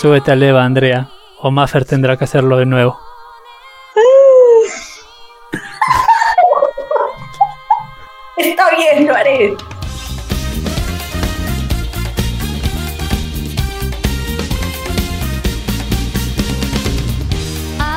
[0.00, 2.98] Súbete a Eva, Andrea, o Maffer tendrá que hacerlo de nuevo.
[8.38, 9.54] Está bien, lo haré.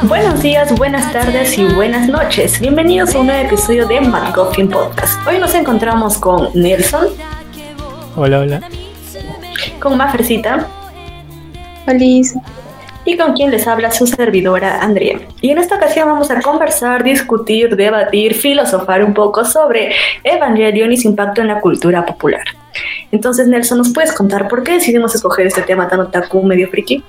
[0.03, 2.59] Buenos días, buenas tardes y buenas noches.
[2.59, 5.25] Bienvenidos a un nuevo episodio de McGuffin Podcast.
[5.25, 7.07] Hoy nos encontramos con Nelson.
[8.17, 8.61] Hola, hola.
[9.79, 10.67] Con Mafercita.
[11.85, 12.33] Feliz.
[13.03, 15.19] Y con quien les habla su servidora Andrea.
[15.41, 19.91] Y en esta ocasión vamos a conversar, discutir, debatir, filosofar un poco sobre
[20.23, 22.45] Evangelion y su impacto en la cultura popular.
[23.11, 27.03] Entonces, Nelson, ¿nos puedes contar por qué decidimos escoger este tema tan otaku medio friki?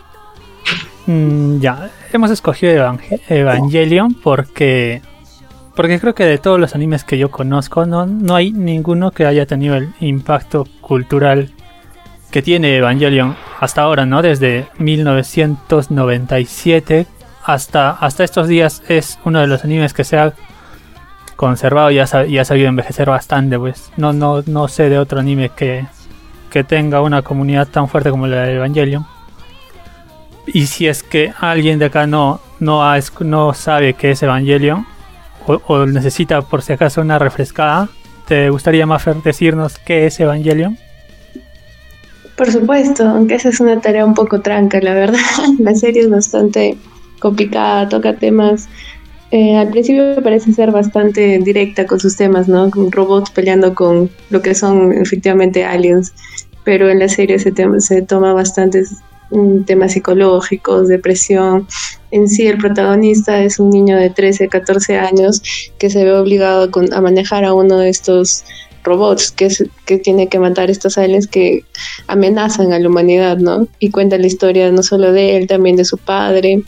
[1.07, 5.03] Mm, ya, hemos escogido Evangelion porque
[5.77, 9.27] porque creo que de todos los animes que yo conozco no, no hay ninguno que
[9.27, 11.51] haya tenido el impacto cultural
[12.31, 14.23] que tiene Evangelion hasta ahora, ¿no?
[14.23, 17.07] Desde 1997
[17.45, 20.33] hasta, hasta estos días es uno de los animes que se ha
[21.37, 25.21] conservado y ha, y ha sabido envejecer bastante, pues no, no, no sé de otro
[25.21, 25.85] anime que,
[26.51, 29.05] que tenga una comunidad tan fuerte como la de Evangelion.
[30.47, 32.83] Y si es que alguien de acá no, no,
[33.21, 34.96] no sabe qué es Evangelion
[35.47, 37.89] o, necesita por si acaso una refrescada,
[38.27, 40.79] ¿te gustaría, más decirnos qué es Evangelion?
[42.37, 45.19] Por supuesto, aunque esa es una tarea un poco tranca, la verdad.
[45.59, 46.77] La serie es bastante
[47.19, 48.69] complicada, toca temas.
[49.31, 52.71] Eh, al principio parece ser bastante directa con sus temas, ¿no?
[52.71, 56.13] Con robots peleando con lo que son efectivamente aliens,
[56.63, 58.97] pero en la serie se, se toma bastantes
[59.67, 61.67] temas psicológicos, depresión.
[62.11, 65.43] En sí, el protagonista es un niño de 13, 14 años
[65.79, 68.45] que se ve obligado a manejar a uno de estos
[68.85, 69.49] robots que,
[69.85, 71.65] que tiene que matar estos aliens que
[72.07, 73.67] amenazan a la humanidad, ¿no?
[73.81, 76.63] Y cuenta la historia no solo de él, también de su padre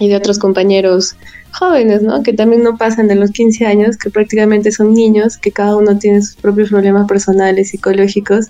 [0.00, 1.14] y de otros compañeros
[1.54, 2.22] jóvenes, ¿no?
[2.22, 5.98] Que también no pasan de los 15 años, que prácticamente son niños, que cada uno
[5.98, 8.48] tiene sus propios problemas personales, psicológicos,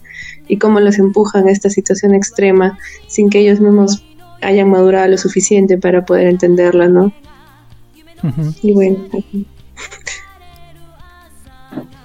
[0.48, 4.04] y cómo los empujan a esta situación extrema sin que ellos mismos
[4.41, 7.12] hayan madurado lo suficiente para poder entenderla, ¿no?
[8.62, 8.98] Y bueno.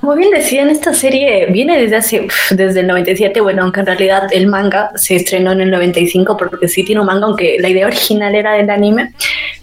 [0.01, 4.23] Como bien decían, esta serie viene desde hace, desde el 97, bueno, aunque en realidad
[4.31, 7.85] el manga se estrenó en el 95 porque sí tiene un manga, aunque la idea
[7.85, 9.13] original era del anime,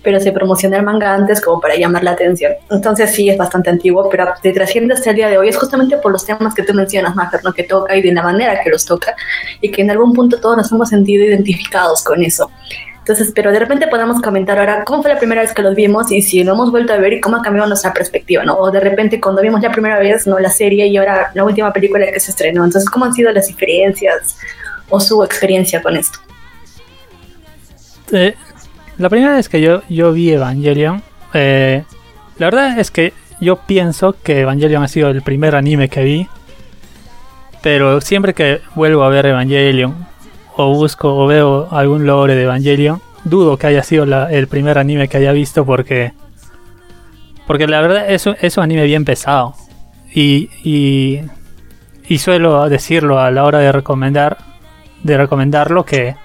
[0.06, 2.52] pero se promocionó el manga antes como para llamar la atención.
[2.70, 5.48] Entonces sí es bastante antiguo, pero te trasciende hasta el día de hoy.
[5.48, 7.52] Es justamente por los temas que tú mencionas, Mafer, ¿no?
[7.52, 9.16] que toca y de la manera que los toca
[9.60, 12.52] y que en algún punto todos nos hemos sentido identificados con eso.
[13.00, 16.12] Entonces, pero de repente podemos comentar ahora cómo fue la primera vez que los vimos
[16.12, 18.54] y si lo hemos vuelto a ver y cómo ha cambiado nuestra perspectiva, ¿no?
[18.54, 20.38] O de repente cuando vimos la primera vez, ¿no?
[20.38, 22.64] La serie y ahora la última película que se estrenó.
[22.64, 24.38] Entonces, ¿cómo han sido las diferencias
[24.88, 26.20] o su experiencia con esto?
[28.12, 28.36] Eh,
[28.98, 31.02] la primera vez que yo, yo vi Evangelion,
[31.34, 31.84] eh,
[32.38, 36.28] la verdad es que yo pienso que Evangelion ha sido el primer anime que vi.
[37.62, 40.06] Pero siempre que vuelvo a ver Evangelion,
[40.56, 45.08] o busco o veo algún lore de Evangelion, dudo que haya sido el primer anime
[45.08, 46.12] que haya visto porque.
[47.46, 49.54] Porque la verdad es, es un anime bien pesado.
[50.12, 51.20] Y, y,
[52.08, 54.38] y, suelo decirlo a la hora de recomendar.
[55.02, 56.16] De recomendarlo que.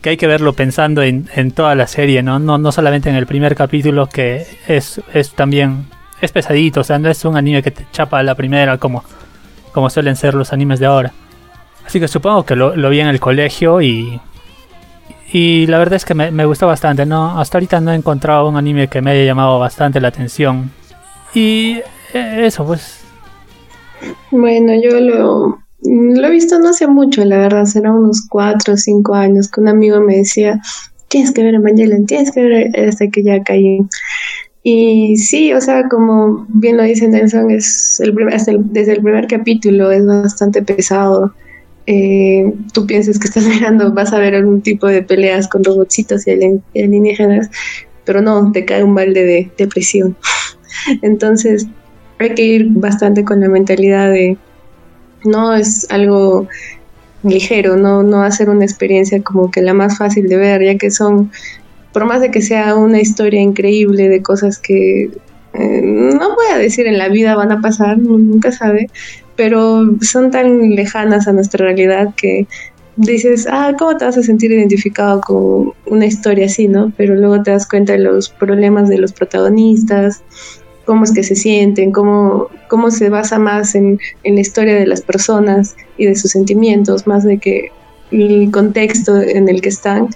[0.00, 2.38] Que hay que verlo pensando en, en toda la serie, ¿no?
[2.38, 2.58] ¿no?
[2.58, 5.86] No solamente en el primer capítulo, que es, es también.
[6.20, 9.04] Es pesadito, o sea, no es un anime que te chapa a la primera como,
[9.72, 11.12] como suelen ser los animes de ahora.
[11.90, 14.20] Así que supongo que lo, vi en el colegio y.
[15.32, 17.40] Y la verdad es que me, gustó bastante, ¿no?
[17.40, 20.70] Hasta ahorita no he encontrado un anime que me haya llamado bastante la atención.
[21.34, 21.80] Y
[22.14, 23.04] eh, eso, pues.
[24.30, 28.76] Bueno, yo lo, lo he visto no hace mucho, la verdad, será unos 4 o
[28.76, 30.60] 5 años que un amigo me decía,
[31.08, 33.80] tienes que ver Evangelion, tienes que ver hasta que ya caí.
[34.62, 38.14] Y sí, o sea, como bien lo dice Nelson, es el,
[38.72, 41.32] desde el primer capítulo es bastante pesado
[41.92, 46.26] eh, tú piensas que estás mirando, vas a ver algún tipo de peleas con robotcitos
[46.26, 46.30] y
[46.74, 47.50] alienígenas,
[48.04, 50.16] pero no, te cae un balde de depresión.
[51.02, 51.66] Entonces,
[52.18, 54.36] hay que ir bastante con la mentalidad de
[55.24, 56.48] no es algo
[57.22, 60.90] ligero, no, no hacer una experiencia como que la más fácil de ver, ya que
[60.90, 61.30] son,
[61.92, 65.10] por más de que sea una historia increíble de cosas que
[65.52, 68.88] eh, no voy a decir en la vida van a pasar, nunca sabe,
[69.36, 72.46] pero son tan lejanas a nuestra realidad que
[72.96, 76.92] dices, ah, ¿cómo te vas a sentir identificado con una historia así, no?
[76.96, 80.22] Pero luego te das cuenta de los problemas de los protagonistas,
[80.90, 84.88] cómo es que se sienten, cómo, cómo se basa más en, en la historia de
[84.88, 87.70] las personas y de sus sentimientos, más de que
[88.10, 90.08] el contexto en el que están,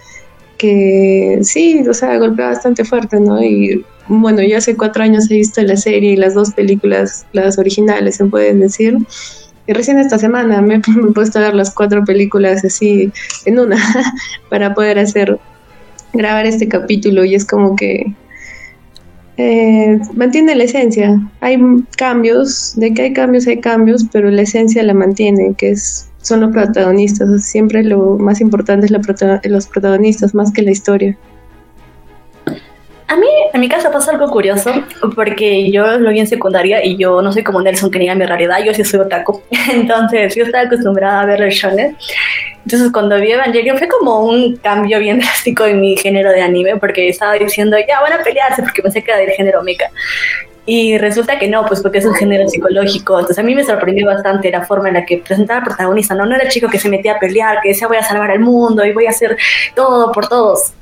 [0.58, 3.40] que sí, o sea, golpea bastante fuerte, ¿no?
[3.40, 7.56] Y bueno, yo hace cuatro años he visto la serie y las dos películas, las
[7.56, 8.98] originales, se pueden decir.
[9.68, 13.12] Y recién esta semana me, me he puesto a ver las cuatro películas así
[13.44, 13.76] en una
[14.50, 15.38] para poder hacer,
[16.12, 18.12] grabar este capítulo y es como que
[19.36, 21.20] eh, mantiene la esencia.
[21.40, 21.58] Hay
[21.96, 26.40] cambios, de que hay cambios, hay cambios, pero la esencia la mantiene, que es son
[26.40, 27.44] los protagonistas.
[27.44, 29.00] Siempre lo más importante es la
[29.44, 31.16] los protagonistas más que la historia.
[33.06, 34.72] A mí, en mi caso, pasa algo curioso,
[35.14, 38.24] porque yo lo vi en secundaria y yo no soy como Nelson que niega mi
[38.24, 39.42] realidad, yo sí soy otaku.
[39.72, 41.96] Entonces, yo estaba acostumbrada a ver el shonen.
[42.64, 46.76] Entonces, cuando vi Evangelion fue como un cambio bien drástico en mi género de anime,
[46.78, 49.90] porque estaba diciendo, ya van a pelearse, porque pensé que era del género mecha.
[50.66, 53.18] Y resulta que no, pues porque es un género psicológico.
[53.18, 56.14] Entonces a mí me sorprendió bastante la forma en la que presentaba al protagonista.
[56.14, 58.30] No, no era el chico que se metía a pelear, que decía voy a salvar
[58.30, 59.36] al mundo y voy a hacer
[59.74, 60.72] todo por todos.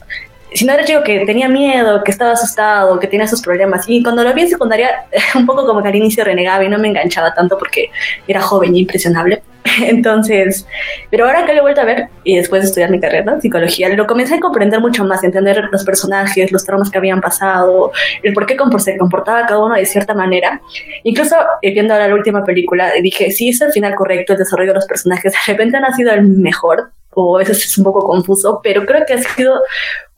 [0.54, 3.84] Sino era chico que tenía miedo, que estaba asustado, que tenía sus problemas.
[3.88, 6.78] Y cuando lo vi en secundaria, un poco como que al inicio renegaba y no
[6.78, 7.90] me enganchaba tanto porque
[8.26, 9.42] era joven y impresionable.
[9.82, 10.66] Entonces,
[11.10, 13.88] pero ahora que lo he vuelto a ver y después de estudiar mi carrera, psicología,
[13.90, 18.32] lo comencé a comprender mucho más, entender los personajes, los traumas que habían pasado, el
[18.32, 20.60] por qué se comportaba cada uno de cierta manera.
[21.04, 24.70] Incluso eh, viendo ahora la última película, dije, sí, es el final correcto, el desarrollo
[24.70, 28.60] de los personajes, de repente no sido el mejor, o veces es un poco confuso,
[28.62, 29.60] pero creo que ha sido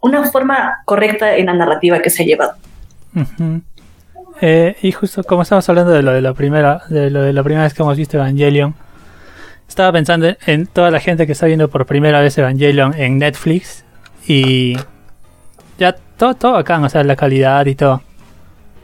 [0.01, 2.55] una forma correcta en la narrativa que se ha llevado.
[4.41, 7.43] Eh, y justo como estamos hablando de lo de la primera, de lo de la
[7.43, 8.75] primera vez que hemos visto Evangelion,
[9.69, 13.85] estaba pensando en toda la gente que está viendo por primera vez Evangelion en Netflix
[14.27, 14.77] y
[15.79, 18.03] ya todo, todo acá, o sea, la calidad y todo.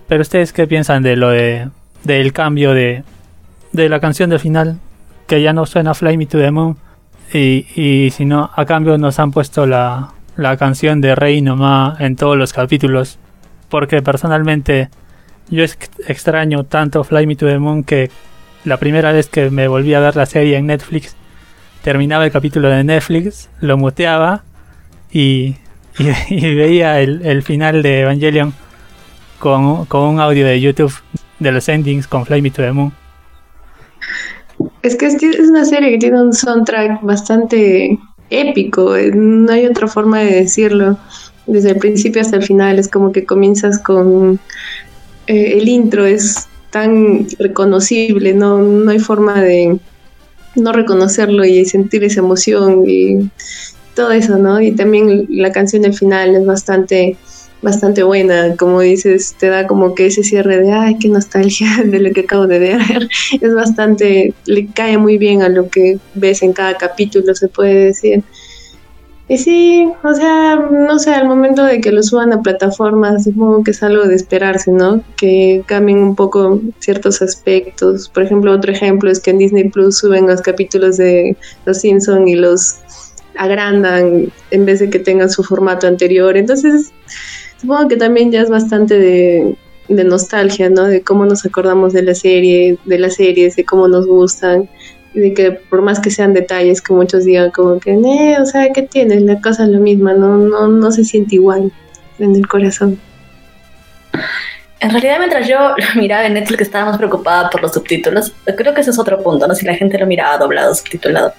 [0.09, 1.69] Pero ustedes qué piensan de lo de
[2.05, 3.05] del cambio de,
[3.73, 4.79] de la canción del final
[5.27, 6.77] que ya no suena Fly Me to the Moon
[7.33, 12.01] y, y si no a cambio nos han puesto la, la canción de Rey nomás
[12.01, 13.19] en todos los capítulos
[13.69, 14.91] porque personalmente
[15.49, 18.11] yo extraño tanto Fly Me to the Moon que
[18.65, 21.17] la primera vez que me volví a ver la serie en Netflix,
[21.83, 24.43] terminaba el capítulo de Netflix, lo muteaba
[25.11, 25.57] y,
[26.29, 28.55] veía el, final de Evangelion
[29.39, 30.95] con, un audio de YouTube
[31.39, 33.00] de los endings con Fly Me to the Moon.
[34.83, 37.99] Es que es una serie que tiene un soundtrack bastante
[38.31, 40.99] épico, eh, no hay otra forma de decirlo.
[41.47, 44.39] Desde el principio hasta el final es como que comienzas con
[45.27, 49.79] eh, el intro, es tan reconocible, no, no hay forma de
[50.57, 53.31] no reconocerlo y sentir esa emoción y
[53.95, 54.61] todo eso, ¿no?
[54.61, 57.17] Y también la canción del final es bastante
[57.63, 62.01] bastante buena, como dices, te da como que ese cierre de, ay, qué nostalgia de
[62.01, 63.09] lo que acabo de ver,
[63.41, 67.87] es bastante, le cae muy bien a lo que ves en cada capítulo, se puede
[67.87, 68.23] decir.
[69.29, 73.63] Y sí, o sea, no sé, al momento de que lo suban a plataformas, supongo
[73.63, 75.05] que es algo de esperarse, ¿no?
[75.17, 78.09] Que cambien un poco ciertos aspectos.
[78.09, 82.27] Por ejemplo, otro ejemplo es que en Disney Plus suben los capítulos de Los Simpson
[82.27, 82.79] y los
[83.37, 86.37] agrandan en vez de que tengan su formato anterior.
[86.37, 86.93] Entonces,
[87.61, 89.57] supongo que también ya es bastante de,
[89.89, 90.85] de nostalgia, ¿no?
[90.85, 94.69] De cómo nos acordamos de la serie, de las series, de cómo nos gustan
[95.13, 98.47] y de que por más que sean detalles que muchos digan como que, eh, o
[98.47, 99.23] sea, ¿qué tienes?
[99.23, 101.73] La cosa es la misma, no, no, no se siente igual
[102.19, 102.99] en el corazón.
[104.81, 108.33] En realidad, mientras yo miraba en Netflix, estaba más preocupada por los subtítulos.
[108.57, 109.55] Creo que ese es otro punto, ¿no?
[109.55, 111.35] Si la gente lo miraba doblado, subtitulado.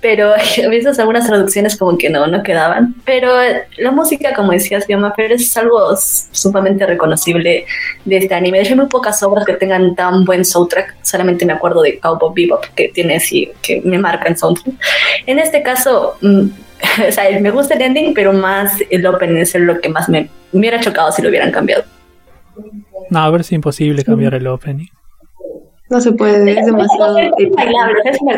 [0.00, 2.94] Pero a veces algunas traducciones como que no, no quedaban.
[3.04, 3.32] Pero
[3.78, 7.66] la música, como decías, Biomafer, es algo sumamente reconocible
[8.04, 8.58] de este anime.
[8.58, 10.96] De hecho, hay muy pocas obras que tengan tan buen soundtrack.
[11.02, 14.74] Solamente me acuerdo de Cowboy Bebop, que tiene así, que me marca en soundtrack.
[15.26, 16.46] En este caso, mm,
[17.08, 20.28] o sea, me gusta el ending, pero más el opening es lo que más me,
[20.52, 21.84] me hubiera chocado si lo hubieran cambiado.
[23.10, 24.88] No, a ver es imposible cambiar el opening.
[25.90, 27.18] No se puede, es, demasiado.
[27.18, 27.30] Es,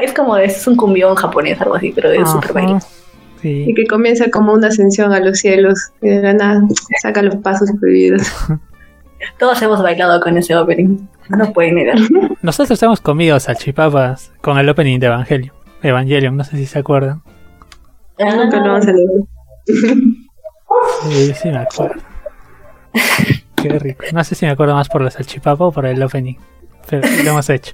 [0.03, 2.85] es, como es un cumbión japonés, algo así, pero es súper bailable.
[3.43, 6.63] Y que comienza como una ascensión a los cielos y de la nada
[7.01, 8.23] saca los pasos prohibidos.
[9.39, 11.97] Todos hemos bailado con ese opening, no pueden negar.
[12.43, 15.55] Nosotros hemos comido salchipapas con el opening de Evangelion.
[15.83, 17.23] Evangelion, no sé si se acuerdan.
[18.19, 19.09] Ah, nunca lo vamos a leer.
[21.09, 22.03] Sí, sí me acuerdo.
[23.69, 24.05] Qué rico.
[24.13, 26.37] No sé si me acuerdo más por la salchipapa o por el opening,
[26.89, 27.73] pero lo hemos hecho.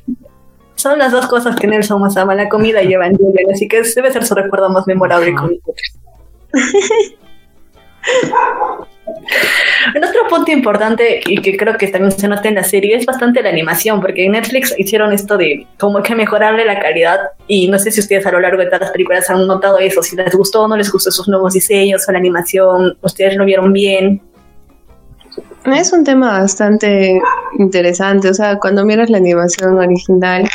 [0.74, 4.10] Son las dos cosas que Nelson más ama, la comida y Evangelion, así que debe
[4.10, 5.76] ser su recuerdo más memorable con nosotros.
[9.94, 13.04] Un otro punto importante y que creo que también se nota en la serie es
[13.04, 17.68] bastante la animación, porque en Netflix hicieron esto de como que mejorarle la calidad y
[17.68, 20.16] no sé si ustedes a lo largo de todas las películas han notado eso, si
[20.16, 23.72] les gustó o no les gustó sus nuevos diseños o la animación, ustedes lo vieron
[23.72, 24.22] bien.
[25.64, 27.20] Es un tema bastante
[27.58, 30.48] interesante, o sea, cuando miras la animación original,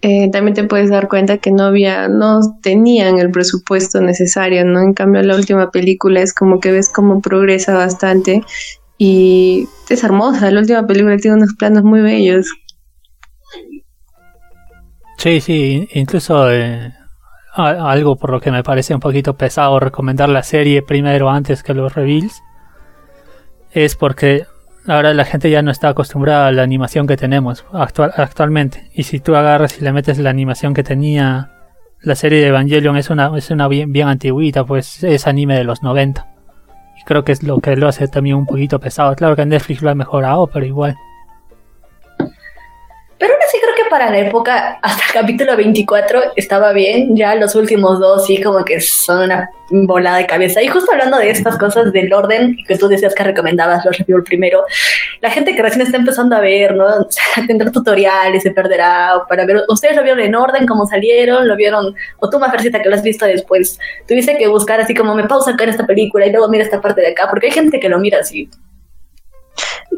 [0.00, 4.80] eh, también te puedes dar cuenta que no había, no tenían el presupuesto necesario, ¿no?
[4.80, 8.42] En cambio, la última película es como que ves cómo progresa bastante
[8.96, 10.50] y es hermosa.
[10.50, 12.46] La última película tiene unos planos muy bellos.
[15.18, 16.92] Sí, sí, incluso eh,
[17.54, 21.74] algo por lo que me parece un poquito pesado recomendar la serie primero antes que
[21.74, 22.40] los reveals
[23.72, 24.46] es porque
[24.86, 28.90] ahora la gente ya no está acostumbrada a la animación que tenemos actual, actualmente.
[28.94, 31.50] Y si tú agarras y le metes la animación que tenía
[32.00, 35.64] la serie de Evangelion, es una, es una bien, bien antiguita, pues es anime de
[35.64, 36.26] los 90.
[37.00, 39.14] Y creo que es lo que lo hace también un poquito pesado.
[39.14, 40.96] Claro que Netflix lo ha mejorado, pero igual.
[42.16, 42.34] Pero
[43.18, 43.48] creo que
[43.88, 47.16] para la época, hasta capítulo 24 estaba bien.
[47.16, 50.62] Ya los últimos dos sí como que son una volada de cabeza.
[50.62, 54.24] Y justo hablando de estas cosas del orden que tú decías que recomendabas los reviews
[54.24, 54.64] primero,
[55.20, 56.86] la gente que recién está empezando a ver, ¿no?
[57.46, 59.64] tendrá tutoriales, se perderá para ver.
[59.68, 63.02] Ustedes lo vieron en orden, cómo salieron, lo vieron, o tú, Mafercita, que lo has
[63.02, 63.78] visto después.
[64.06, 66.80] Tuviste que buscar así como me pausa acá en esta película y luego mira esta
[66.80, 68.48] parte de acá, porque hay gente que lo mira así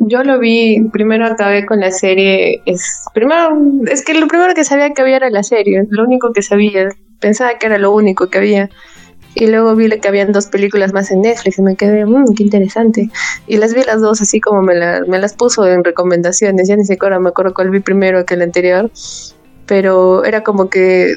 [0.01, 4.65] yo lo vi, primero acabé con la serie, es primero, es que lo primero que
[4.65, 6.89] sabía que había era la serie, lo único que sabía,
[7.21, 8.71] pensaba que era lo único que había.
[9.35, 12.43] Y luego vi que habían dos películas más en Netflix y me quedé, mmm, qué
[12.43, 13.11] interesante.
[13.47, 14.75] Y las vi las dos así como me,
[15.07, 18.43] me las puso en recomendaciones, ya ni sé me acuerdo cuál vi primero que el
[18.43, 18.91] anterior,
[19.67, 21.15] pero era como que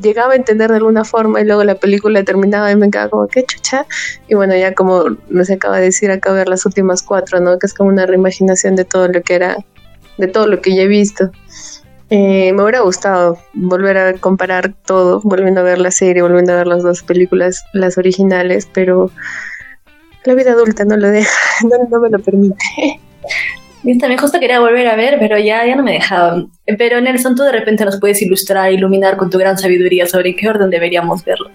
[0.00, 3.28] llegaba a entender de alguna forma y luego la película terminaba y me quedaba como,
[3.28, 3.86] qué chucha.
[4.28, 7.58] Y bueno, ya como nos acaba de decir acá ver las últimas cuatro, ¿no?
[7.58, 9.56] Que es como una reimaginación de todo lo que era,
[10.18, 11.30] de todo lo que ya he visto.
[12.10, 16.56] Eh, me hubiera gustado volver a comparar todo, volviendo a ver la serie, volviendo a
[16.56, 19.10] ver las dos películas, las originales, pero
[20.24, 23.00] la vida adulta no lo deja, no, no me lo permite.
[23.84, 26.48] Yo también justo quería volver a ver, pero ya, ya no me dejaban.
[26.78, 30.48] Pero Nelson, tú de repente nos puedes ilustrar, iluminar con tu gran sabiduría sobre qué
[30.48, 31.50] orden deberíamos verlo.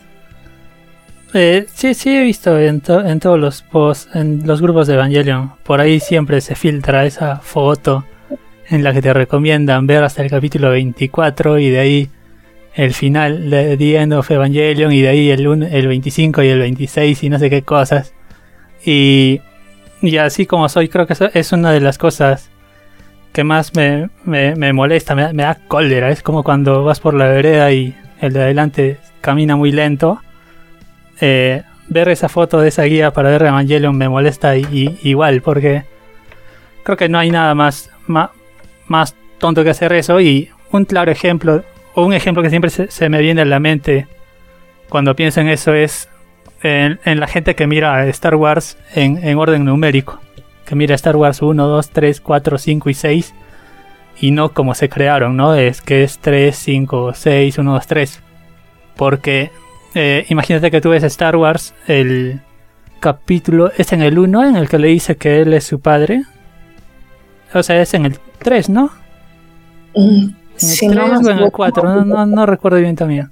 [1.33, 5.53] Eh, sí, sí he visto en, en todos los posts, en los grupos de Evangelion,
[5.63, 8.05] por ahí siempre se filtra esa foto
[8.69, 12.09] en la que te recomiendan ver hasta el capítulo 24 y de ahí
[12.75, 16.59] el final de The End of Evangelion y de ahí el, el 25 y el
[16.59, 18.13] 26 y no sé qué cosas.
[18.85, 19.41] Y
[20.01, 22.49] y así como soy, creo que eso es una de las cosas
[23.33, 24.09] que más me,
[24.73, 26.09] molesta, me, da cólera.
[26.09, 30.21] Es como cuando vas por la vereda y el de adelante camina muy lento.
[31.21, 35.85] Eh, ver esa foto de esa guía para ver Evangelion me molesta igual, porque
[36.83, 40.19] creo que no hay nada más, más, tonto que hacer eso.
[40.19, 41.63] Y un claro ejemplo,
[41.93, 44.07] o un ejemplo que siempre se, se me viene a la mente
[44.89, 46.09] cuando pienso en eso es
[46.63, 50.19] en, la gente que mira Star Wars en, orden numérico.
[50.65, 53.33] Que mira Star Wars 1, 2, 3, 4, 5 y 6.
[54.19, 55.53] Y no como se crearon, ¿no?
[55.53, 58.21] Es que es 3, 5, 6, 1, 2, 3.
[58.95, 59.51] Porque
[59.93, 62.41] eh, imagínate que tú ves Star Wars, el
[62.99, 66.23] capítulo es en el 1 en el que le dice que él es su padre.
[67.53, 68.91] O sea, es en el 3, ¿no?
[69.95, 73.29] Mm, en el 3 o en el 4, no, no, no recuerdo bien también.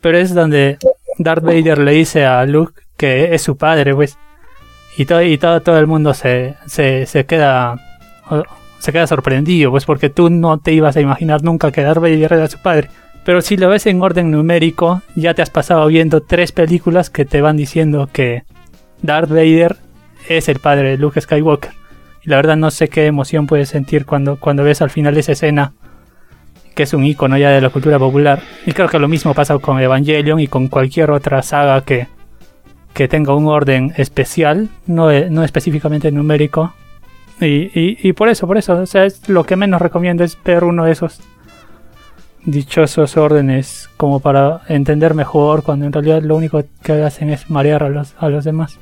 [0.00, 0.78] Pero es donde
[1.18, 4.18] Darth Vader le dice a Luke que es su padre, pues.
[4.96, 7.76] Y todo, y todo, todo el mundo se, se, se queda
[8.78, 12.32] se queda sorprendido, pues porque tú no te ibas a imaginar nunca que Darth Vader
[12.32, 12.90] era su padre.
[13.24, 17.24] Pero si lo ves en orden numérico, ya te has pasado viendo tres películas que
[17.24, 18.44] te van diciendo que
[19.00, 19.76] Darth Vader
[20.28, 21.72] es el padre de Luke Skywalker.
[22.22, 25.32] Y la verdad no sé qué emoción puedes sentir cuando, cuando ves al final esa
[25.32, 25.72] escena
[26.74, 28.40] que es un icono ya de la cultura popular.
[28.66, 32.08] Y creo que lo mismo pasa con Evangelion y con cualquier otra saga que,
[32.92, 36.74] que tenga un orden especial, no, e, no específicamente numérico.
[37.40, 40.62] Y, y, por eso, por eso, o sea, es lo que menos recomiendo es ver
[40.62, 41.20] uno de esos
[42.44, 47.82] dichosos órdenes como para entender mejor cuando en realidad lo único que hacen es marear
[47.82, 48.78] a los, a los demás.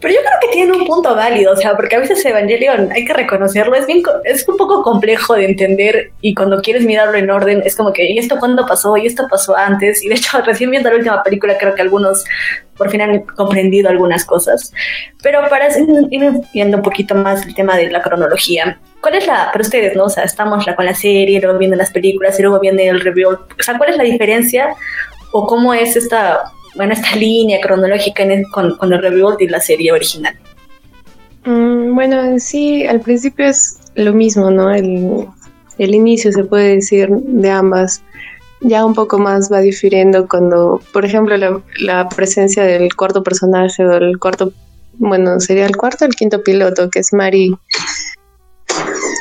[0.00, 3.04] Pero yo creo que tiene un punto válido, o sea, porque a veces Evangelion, hay
[3.04, 7.30] que reconocerlo, es bien, es un poco complejo de entender y cuando quieres mirarlo en
[7.30, 8.96] orden, es como que, ¿y esto cuándo pasó?
[8.96, 10.02] ¿Y esto pasó antes?
[10.02, 12.24] Y de hecho, recién viendo la última película, creo que algunos
[12.76, 14.72] por fin han comprendido algunas cosas.
[15.22, 15.68] Pero para
[16.10, 19.94] ir viendo un poquito más el tema de la cronología, ¿cuál es la, para ustedes,
[19.94, 20.04] no?
[20.04, 23.32] O sea, estamos con la serie, luego viendo las películas y luego viene el review.
[23.32, 24.74] O sea, ¿cuál es la diferencia
[25.32, 26.42] o cómo es esta
[26.74, 30.38] bueno, esta línea cronológica con, con, el Rebuild y la serie original.
[31.44, 34.70] Mm, bueno, sí, al principio es lo mismo, ¿no?
[34.70, 35.26] El,
[35.78, 38.02] el inicio se puede decir de ambas.
[38.60, 43.84] Ya un poco más va difiriendo cuando, por ejemplo, la, la presencia del cuarto personaje
[43.86, 44.52] o el cuarto,
[44.94, 47.56] bueno, sería el cuarto o el quinto piloto, que es Mari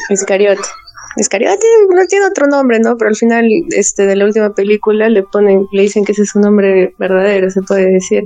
[0.09, 0.67] Iscariote.
[1.19, 2.97] Iscariote no tiene otro nombre, ¿no?
[2.97, 6.29] Pero al final este, de la última película le ponen, le dicen que ese es
[6.29, 8.23] su nombre verdadero, se puede decir.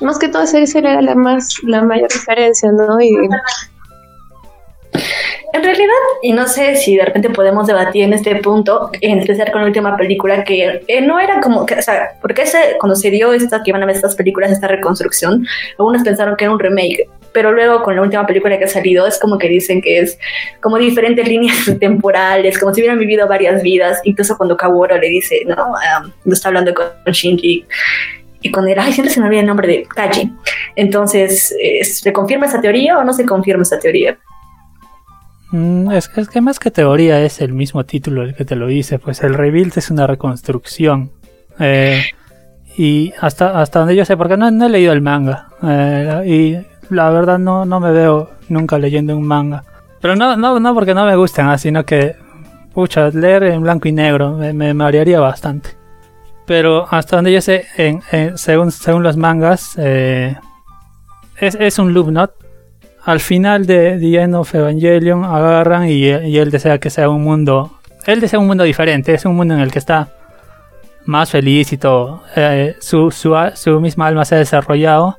[0.00, 3.00] Más que todo esa era la más, la mayor diferencia, ¿no?
[3.00, 3.12] Y
[5.52, 9.50] en realidad, y no sé si de repente podemos debatir en este punto, en especial
[9.50, 12.94] con la última película, que eh, no era como que, o sea, porque ese, cuando
[12.94, 15.46] se dio esta, que iban a ver estas películas, esta reconstrucción,
[15.78, 19.06] algunos pensaron que era un remake, pero luego con la última película que ha salido
[19.06, 20.18] es como que dicen que es
[20.60, 25.42] como diferentes líneas temporales, como si hubieran vivido varias vidas, incluso cuando Kaworu le dice,
[25.46, 27.66] no, um, no está hablando con Shinji,
[28.42, 30.32] y con él, ay, siempre se me olvida el nombre de Kaji.
[30.74, 34.16] Entonces, ¿se confirma esa teoría o no se confirma esa teoría?
[35.52, 38.66] Mm, es, es, que más que teoría es el mismo título el que te lo
[38.66, 41.10] dice, pues el rebuild es una reconstrucción.
[41.58, 42.02] Eh,
[42.76, 45.48] y hasta, hasta donde yo sé, porque no, he leído el manga.
[45.62, 46.22] Eh,
[46.90, 49.64] y la verdad no, no me veo nunca leyendo un manga.
[50.00, 52.16] Pero no, no, no porque no me gusten, ah, sino que,
[52.72, 55.70] pucha, leer en blanco y negro me, me marearía bastante.
[56.46, 58.00] Pero hasta donde yo sé, en,
[58.38, 60.36] según, según los mangas, eh,
[61.36, 62.30] es, es un loop, ¿no?
[63.04, 67.78] Al final de The End of Evangelion agarran y, él desea que sea un mundo.
[68.06, 70.08] Él desea un mundo diferente, es un mundo en el que está
[71.06, 72.22] más feliz y todo.
[72.36, 75.16] Eh, su, su, misma alma se ha desarrollado,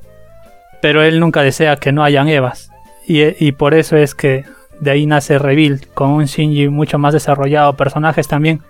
[0.80, 2.70] pero él nunca desea que no hayan Evas.
[3.06, 4.44] Y, por eso es que
[4.80, 8.60] de ahí nace Reveal, con un Shinji mucho más desarrollado, personajes también.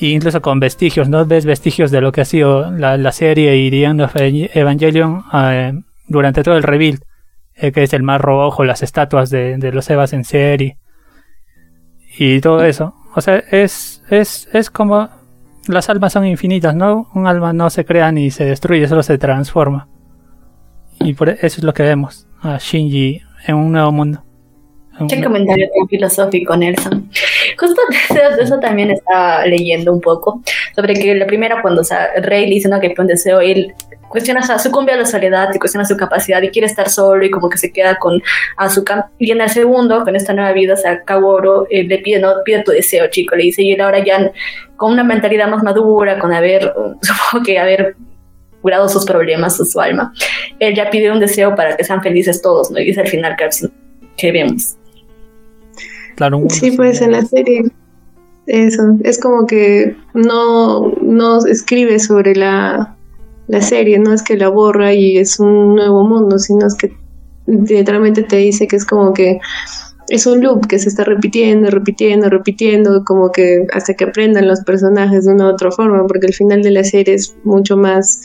[0.00, 1.24] E incluso con vestigios, ¿no?
[1.26, 5.80] Ves vestigios de lo que ha sido la, serie y The End of Evangelion eh,
[6.08, 6.98] durante todo el Reveal
[7.56, 10.78] eh, que es el mar rojo, las estatuas de, los Evas en serie
[12.18, 12.94] y todo eso.
[13.14, 15.08] O sea, es, es, es como
[15.68, 17.08] las almas son infinitas, ¿no?
[17.14, 19.88] Un alma no se crea ni se destruye, solo se transforma.
[21.00, 24.22] Y por e, eso es lo que vemos a Shinji en un nuevo mundo.
[25.08, 27.10] Qué comentario filosófico, Nelson.
[27.58, 27.80] Justo
[28.14, 30.42] de eso, también estaba leyendo un poco,
[30.74, 32.80] sobre que la primera cuando o sea, Rey dice ¿no?
[32.80, 33.74] que fue un deseo, él
[34.08, 37.30] cuestiona, o sucumbe a la soledad y cuestiona su capacidad y quiere estar solo y
[37.30, 38.22] como que se queda con
[38.56, 39.10] Azuka.
[39.18, 42.32] Y en el segundo, con esta nueva vida, o sea, Kaworu eh, le pide, no,
[42.44, 44.30] pide tu deseo, chico, le dice, y él ahora ya
[44.76, 47.96] con una mentalidad más madura, con haber, supongo que haber
[48.62, 50.12] curado sus problemas, su alma,
[50.58, 52.80] él ya pide un deseo para que sean felices todos, ¿no?
[52.80, 53.48] Y dice al final que,
[54.16, 54.76] que vemos.
[56.16, 57.64] Claro, sí, pues en la serie
[58.46, 62.95] eso, es como que no, no escribe sobre la
[63.48, 66.92] la serie, no es que la borra y es un nuevo mundo, sino es que
[67.46, 69.38] literalmente te dice que es como que
[70.08, 74.60] es un loop que se está repitiendo, repitiendo, repitiendo, como que hasta que aprendan los
[74.60, 78.20] personajes de una u otra forma, porque el final de la serie es mucho más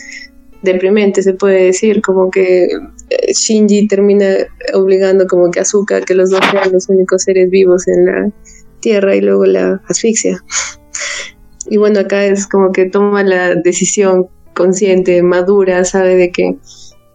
[0.61, 4.27] deprimente, se puede decir, como que eh, Shinji termina
[4.73, 8.31] obligando como que a que los dos sean los únicos seres vivos en la
[8.79, 10.43] Tierra y luego la asfixia.
[11.69, 16.57] Y bueno, acá es como que toma la decisión consciente, madura, sabe de que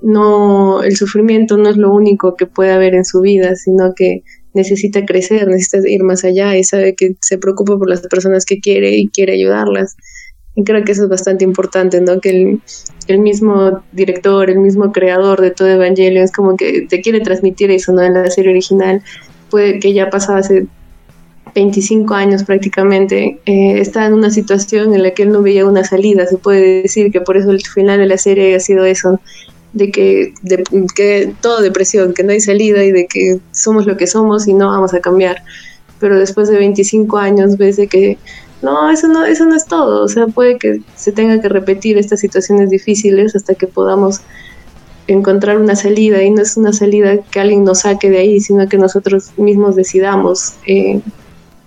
[0.03, 4.23] no, el sufrimiento no es lo único que puede haber en su vida, sino que
[4.55, 8.61] necesita crecer, necesita ir más allá y sabe que se preocupa por las personas que
[8.61, 9.97] quiere y quiere ayudarlas.
[10.55, 12.19] Y creo que eso es bastante importante, ¿no?
[12.19, 12.59] Que
[13.09, 17.71] el, mismo director, el mismo creador de todo Evangelio es como que te quiere transmitir
[17.71, 18.03] eso, ¿no?
[18.03, 19.03] En la serie original,
[19.51, 20.67] puede que ya pasaba hace
[21.57, 25.85] 25 años prácticamente, eh, está en una situación en la que él no veía una
[25.85, 26.27] salida.
[26.27, 29.19] Se puede decir que por eso el final de la serie ha sido eso,
[29.73, 30.63] de que, de,
[30.95, 34.53] que todo depresión, que no hay salida y de que somos lo que somos y
[34.53, 35.43] no vamos a cambiar.
[35.99, 38.19] Pero después de 25 años ves de que
[38.61, 40.05] no, eso no, eso no es todo.
[40.05, 44.21] O sea, puede que se tenga que repetir estas situaciones difíciles hasta que podamos
[45.07, 48.69] encontrar una salida y no es una salida que alguien nos saque de ahí, sino
[48.69, 51.01] que nosotros mismos decidamos eh,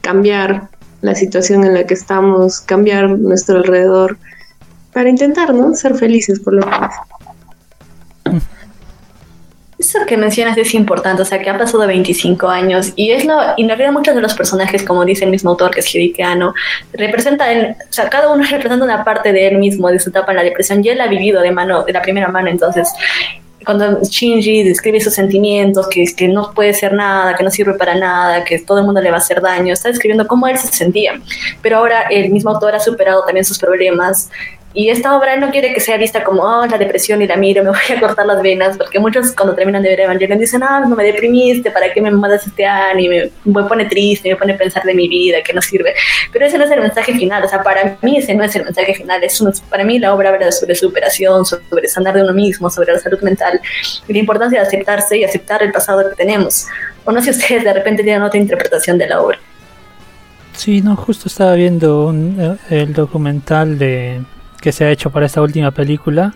[0.02, 0.70] cambiar
[1.02, 4.18] la situación en la que estamos, cambiar nuestro alrededor,
[4.94, 5.74] para intentar, ¿no?
[5.76, 6.94] Ser felices por lo menos.
[9.78, 13.38] Eso que mencionas es importante, o sea, que han pasado 25 años y es lo,
[13.56, 16.54] y en realidad muchos de los personajes, como dice el mismo autor, que es Hidekiano,
[16.92, 20.38] representan, o sea, cada uno representa una parte de él mismo, de su etapa en
[20.38, 22.90] la depresión, y él ha vivido de mano, de la primera mano, entonces
[23.66, 27.96] cuando Shinji describe sus sentimientos, que, que no puede ser nada, que no sirve para
[27.96, 30.68] nada, que todo el mundo le va a hacer daño, está describiendo cómo él se
[30.68, 31.20] sentía.
[31.62, 34.30] Pero ahora el mismo autor ha superado también sus problemas
[34.72, 37.64] Y esta obra no quiere que sea vista como, oh, la depresión y la miro,
[37.64, 40.80] me voy a cortar las venas, porque muchos cuando terminan de ver Evangelion dicen, ah,
[40.88, 43.32] no me deprimiste, ¿para qué me mandas este anime?
[43.46, 45.96] Me pone triste, me pone a pensar de mi vida, que no sirve.
[46.32, 48.64] Pero ese no es el mensaje final, o sea, para mí ese no es el
[48.64, 52.70] mensaje final, es para mí la obra habla sobre superación, sobre sanar de uno mismo,
[52.70, 53.60] sobre la salud mental,
[54.08, 56.68] y la importancia de aceptarse y aceptar el pasado que tenemos.
[57.06, 59.40] O no sé si ustedes de repente tienen otra interpretación de la obra.
[60.54, 64.22] Sí, no, justo estaba viendo eh, el documental de
[64.62, 66.34] que se ha hecho para esta última película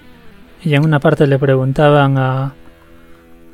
[0.64, 2.54] y en una parte le preguntaban a,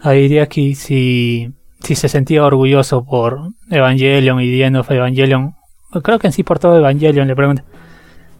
[0.01, 5.55] a Iriaki si, si se sentía orgulloso por Evangelion y The Evangelion.
[6.03, 7.63] Creo que en sí por todo Evangelion le pregunta.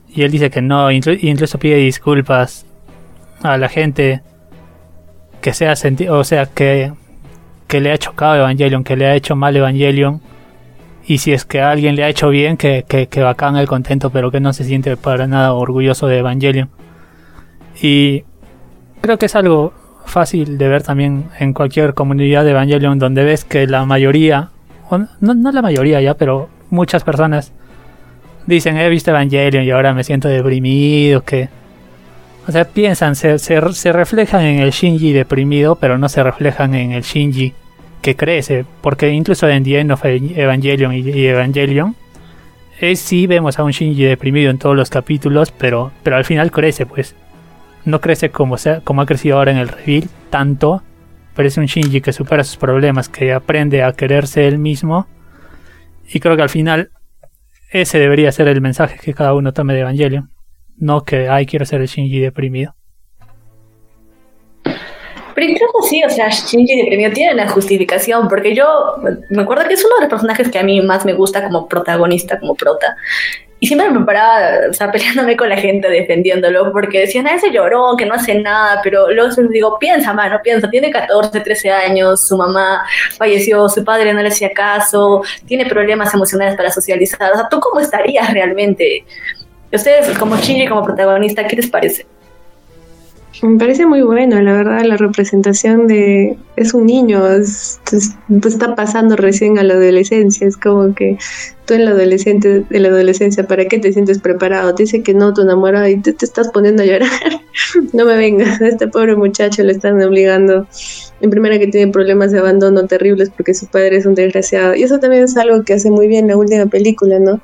[0.08, 2.66] Y él dice que no, incluso pide disculpas
[3.42, 4.22] a la gente
[5.42, 6.92] que sea sentido, o sea, que,
[7.68, 10.22] que le ha chocado Evangelion, que le ha hecho mal Evangelion
[11.10, 13.68] y si es que a alguien le ha hecho bien, que, que, que bacán el
[13.68, 16.70] contento, pero que no se siente para nada orgulloso de Evangelion.
[17.82, 18.26] Y
[19.02, 19.74] creo que es algo
[20.06, 24.52] fácil de ver también en cualquier comunidad de Evangelion donde ves que la mayoría,
[24.92, 27.54] no, no la mayoría ya, pero muchas personas
[28.46, 31.50] dicen he visto Evangelion y ahora me siento deprimido, que...
[32.48, 36.76] O sea, piensan, se, se, se reflejan en el Shinji deprimido, pero no se reflejan
[36.76, 37.56] en el Shinji
[38.02, 41.96] que crece, porque incluso en The End of Evangelion y Evangelion,
[42.80, 46.52] es, sí vemos a un Shinji deprimido en todos los capítulos, pero, pero al final
[46.52, 47.16] crece, pues.
[47.86, 50.84] No crece como, sea, como ha crecido ahora en el reveal, tanto,
[51.36, 55.08] pero es un Shinji que supera sus problemas, que aprende a quererse él mismo.
[56.12, 56.92] Y creo que al final
[57.72, 60.32] ese debería ser el mensaje que cada uno tome de Evangelion.
[60.78, 62.76] No que, ay, quiero ser el Shinji deprimido.
[65.40, 68.98] Pero incluso sí, o sea, Shinji deprimido tiene una justificación, porque yo
[69.30, 71.66] me acuerdo que es uno de los personajes que a mí más me gusta como
[71.66, 72.98] protagonista, como prota.
[73.62, 77.96] Y siempre me paraba, o peleándome con la gente, defendiéndolo, porque decían, a ese llorón,
[77.96, 82.36] que no hace nada, pero luego digo, piensa, mano, piensa, tiene 14, 13 años, su
[82.36, 82.84] mamá
[83.18, 87.62] falleció, su padre no le hacía caso, tiene problemas emocionales para socializar, o sea, ¿tú
[87.62, 89.06] cómo estarías realmente?
[89.72, 92.06] Ustedes, como Shinji, como protagonista, ¿qué les parece?
[93.42, 96.38] Me parece muy bueno, la verdad, la representación de...
[96.58, 97.80] Es un niño, pues,
[98.46, 101.18] está pasando recién a la adolescencia, es como que
[101.66, 104.76] tú en la, adolescente, en la adolescencia, ¿para qué te sientes preparado?
[104.76, 107.10] Te dice que no, tu enamorado y te, te estás poniendo a llorar.
[107.94, 110.68] no me vengas, este pobre muchacho le están obligando,
[111.22, 114.76] en primera que tiene problemas de abandono terribles porque su padre es un desgraciado.
[114.76, 117.40] Y eso también es algo que hace muy bien la última película, ¿no?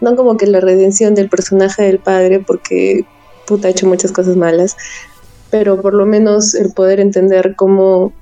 [0.00, 3.04] No como que la redención del personaje del padre, porque
[3.46, 4.76] puta ha hecho muchas cosas malas,
[5.50, 8.12] pero por lo menos el poder entender cómo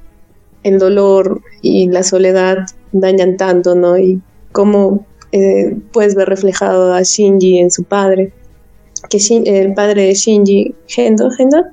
[0.62, 2.58] el dolor y la soledad
[2.92, 3.98] dañan tanto, ¿no?
[3.98, 4.20] Y
[4.52, 8.32] cómo eh, puedes ver reflejado a Shinji en su padre,
[9.10, 11.64] que el padre de Shinji, Gendo, Gendo,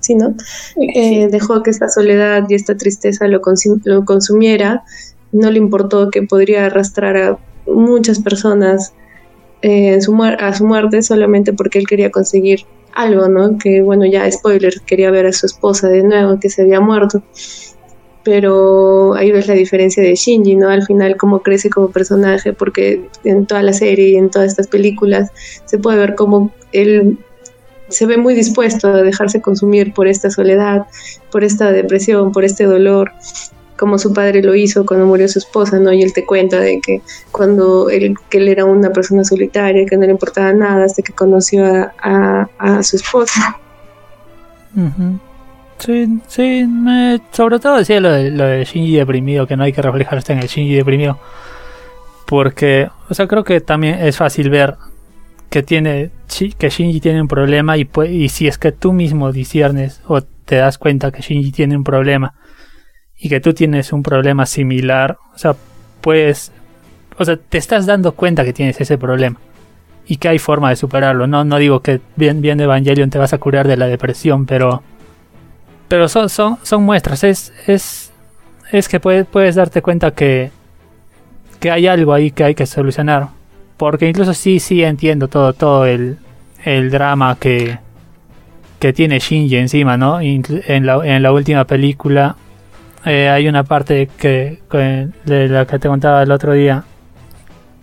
[0.00, 0.34] sí, ¿no?
[0.94, 3.40] Eh, dejó que esta soledad y esta tristeza lo,
[3.84, 4.84] lo consumiera,
[5.32, 8.92] no le importó que podría arrastrar a muchas personas
[9.62, 12.60] eh, su a su muerte solamente porque él quería conseguir
[12.94, 13.58] algo, ¿no?
[13.58, 17.22] Que bueno, ya spoiler, quería ver a su esposa de nuevo, que se había muerto.
[18.22, 20.68] Pero ahí ves la diferencia de Shinji, ¿no?
[20.68, 24.68] Al final cómo crece como personaje, porque en toda la serie y en todas estas
[24.68, 25.30] películas
[25.64, 27.18] se puede ver cómo él
[27.88, 30.86] se ve muy dispuesto a dejarse consumir por esta soledad,
[31.30, 33.12] por esta depresión, por este dolor
[33.80, 35.90] como su padre lo hizo cuando murió su esposa, ¿no?
[35.90, 37.00] Y él te cuenta de que
[37.32, 41.64] cuando él, que era una persona solitaria, que no le importaba nada hasta que conoció
[41.64, 43.56] a, a, su esposa.
[45.78, 46.68] Sí, sí,
[47.32, 50.40] sobre todo decía lo de, lo de Shinji deprimido, que no hay que reflejarse en
[50.40, 51.18] el Shinji deprimido.
[52.26, 54.76] Porque, o sea, creo que también es fácil ver
[55.48, 56.10] que tiene
[56.58, 60.56] que Shinji tiene un problema y, y si es que tú mismo disiernes o te
[60.56, 62.34] das cuenta que Shinji tiene un problema
[63.20, 65.54] y que tú tienes un problema similar, o sea,
[66.00, 66.52] pues,
[67.18, 69.38] o sea, te estás dando cuenta que tienes ese problema
[70.06, 71.26] y que hay forma de superarlo.
[71.26, 74.82] No, no digo que bien, bien Evangelion te vas a curar de la depresión, pero,
[75.88, 77.22] pero son, son, son muestras.
[77.22, 78.10] Es, es,
[78.72, 80.50] es que puedes, puedes darte cuenta que,
[81.60, 83.28] que hay algo ahí que hay que solucionar.
[83.76, 86.18] Porque incluso sí, sí entiendo todo, todo el,
[86.64, 87.78] el drama que,
[88.78, 90.20] que tiene Shinji encima, ¿no?
[90.20, 92.36] En la, en la última película
[93.04, 94.58] eh, hay una parte que,
[95.24, 96.84] de la que te contaba el otro día,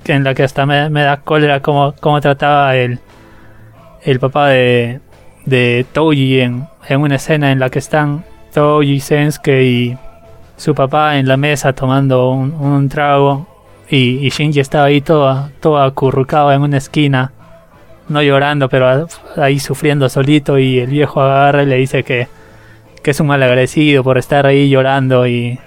[0.05, 2.99] en la que hasta me, da cólera cómo, cómo trataba el,
[4.03, 5.01] el papá de,
[5.45, 9.97] de Toji en, en una escena en la que están Toji, Sensuke y
[10.55, 13.47] su papá en la mesa tomando un, trago
[13.89, 17.31] y, Shinji estaba ahí todo, todo acurrucado en una esquina
[18.09, 22.27] no llorando, pero ahí sufriendo solito y el viejo agarra y le dice que,
[23.01, 25.59] que es un mal agradecido por estar ahí llorando y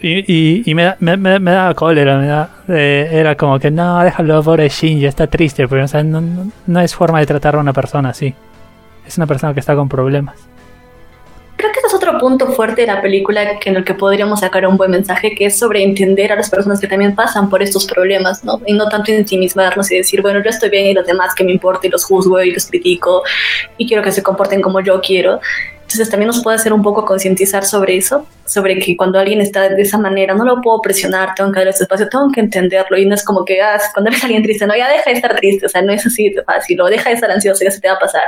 [0.00, 4.42] y, me, me, me, me, daba cólera, me da, eh, era como que no, déjalo,
[4.44, 7.58] pobre Shinji, está triste, pero o sea, no, no, no, es forma de tratar a
[7.58, 8.32] una persona así.
[9.04, 10.36] Es una persona que está con problemas.
[11.58, 14.38] Creo que ese es otro punto fuerte de la película que en el que podríamos
[14.38, 17.60] sacar un buen mensaje, que es sobre entender a las personas que también pasan por
[17.64, 18.60] estos problemas, ¿no?
[18.64, 21.50] Y no tanto ensimismarnos y decir, bueno, yo estoy bien y los demás que me
[21.50, 23.24] importa y los juzgo y los critico
[23.76, 25.40] y quiero que se comporten como yo quiero.
[25.82, 29.68] Entonces también nos puede hacer un poco concientizar sobre eso, sobre que cuando alguien está
[29.68, 32.96] de esa manera, no lo puedo presionar, tengo que darle ese espacio, tengo que entenderlo
[32.96, 35.34] y no es como que ah, cuando eres alguien triste, no, ya deja de estar
[35.34, 37.80] triste, o sea, no es así de fácil, o deja de estar ansioso, ya se
[37.80, 38.22] te va a pasar.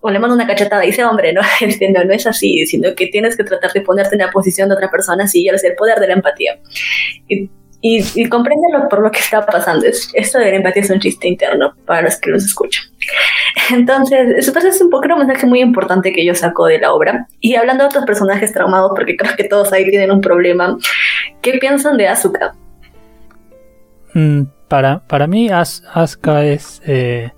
[0.00, 1.42] O le mando una cachetada y dice, hombre, no,
[1.94, 4.74] no, no es así, sino que tienes que tratar de ponerte en la posición de
[4.74, 6.58] otra persona, así, ya es el poder de la empatía.
[7.28, 7.50] Y
[7.82, 9.86] y, y compréndelo por lo que está pasando.
[9.86, 12.84] Esto de la empatía es un chiste interno para los que los escuchan.
[13.70, 17.26] Entonces, eso es un poco un mensaje muy importante que yo saco de la obra.
[17.40, 20.76] Y hablando de otros personajes traumados, porque creo que todos ahí tienen un problema,
[21.40, 22.54] ¿qué piensan de Asuka?
[24.12, 26.82] Mm, para, para mí, Asuka es...
[26.86, 27.30] Eh,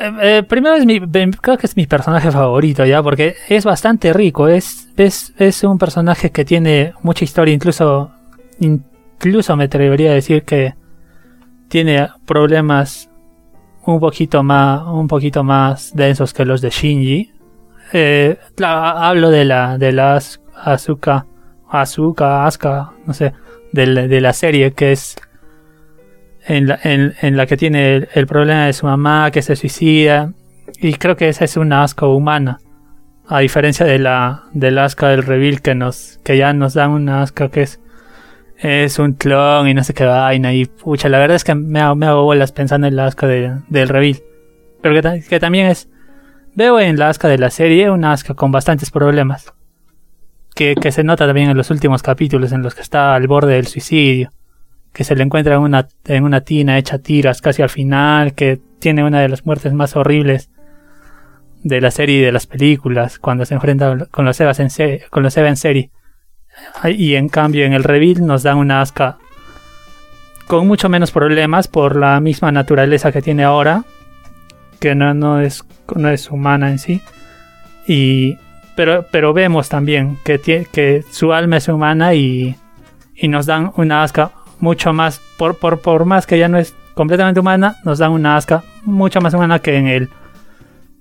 [0.00, 4.12] eh, eh, primero es mi, creo que es mi personaje favorito ya, porque es bastante
[4.12, 8.10] rico, es, es, es un personaje que tiene mucha historia, incluso
[8.60, 10.74] incluso me atrevería a decir que
[11.68, 13.10] tiene problemas
[13.84, 17.32] un poquito más, un poquito más densos que los de Shinji.
[17.92, 21.26] Eh, hablo de la, de las Azuka,
[21.68, 23.32] Azuka, Asuka, no sé,
[23.72, 25.16] de la, de la serie que es
[26.48, 30.32] en la, en, la que tiene el, el, problema de su mamá que se suicida.
[30.80, 32.58] Y creo que esa es una Asuka humana.
[33.28, 37.22] A diferencia de la, del Asuka del Reveal que nos, que ya nos dan una
[37.22, 37.80] Asuka que es
[38.58, 40.52] es un clon y no sé qué vaina.
[40.52, 43.26] Y pucha, la verdad es que me hago, me hago bolas pensando en la asca
[43.26, 44.22] de, del reveal.
[44.82, 45.88] Pero que, que, también es.
[46.54, 49.52] Veo en la asca de la serie una asca con bastantes problemas.
[50.54, 53.54] Que, que, se nota también en los últimos capítulos en los que está al borde
[53.54, 54.32] del suicidio.
[54.98, 58.34] Que se le encuentra en una, en una tina hecha tiras casi al final.
[58.34, 60.50] Que tiene una de las muertes más horribles
[61.62, 63.20] de la serie y de las películas.
[63.20, 65.92] Cuando se enfrenta con los Evas en, serie, con los Eva en serie
[66.84, 69.18] y en cambio en el reveal nos dan una Asuka
[70.48, 73.84] con mucho menos problemas por la misma naturaleza que tiene ahora,
[74.80, 77.02] que no, no, es, no es humana en sí.
[77.86, 78.36] Y,
[78.74, 82.56] pero, pero vemos también que, que su alma es humana y,
[83.14, 86.74] y nos dan una Asuka mucho más, por, por, por más que ya no es
[86.94, 90.08] completamente humana, nos dan una Asuka mucho más humana que en el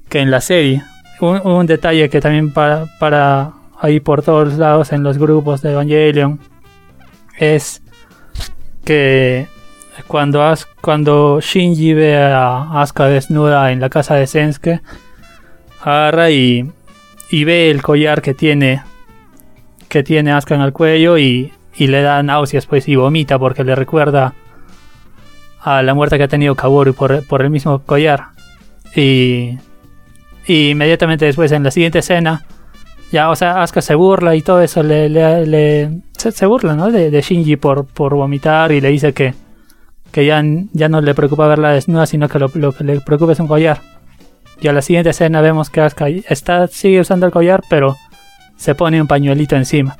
[0.10, 0.84] que en la serie.
[1.20, 5.72] Un, un detalle que también para, para ahí por todos lados en los grupos de
[5.72, 6.40] Evangelion
[7.38, 7.82] es
[8.86, 9.48] que
[10.08, 14.82] cuando, As cuando Shinji ve a Asuka desnuda en la casa de Sensuke,
[15.82, 16.72] agarra y,
[17.32, 18.84] y ve el collar que tiene
[19.90, 23.64] que tiene Asuka en el cuello y, y, le da náuseas pues y vomita porque
[23.64, 24.34] le recuerda
[25.62, 28.28] a la muerte que ha tenido Kaworu por, por el mismo collar.
[28.96, 29.58] Y,
[30.46, 32.46] y inmediatamente después en la siguiente escena
[33.12, 36.92] ya, o sea, Asuka se burla y todo eso, le, le, le se, burla, ¿no?
[36.92, 39.34] De, de, Shinji por, por vomitar y le dice que,
[40.12, 43.32] que ya, ya no le preocupa verla desnuda, sino que lo, lo, que le preocupa
[43.32, 43.80] es un collar.
[44.60, 47.96] Y a la siguiente escena vemos que Asuka está, sigue usando el collar, pero
[48.58, 49.96] se pone un pañuelito encima.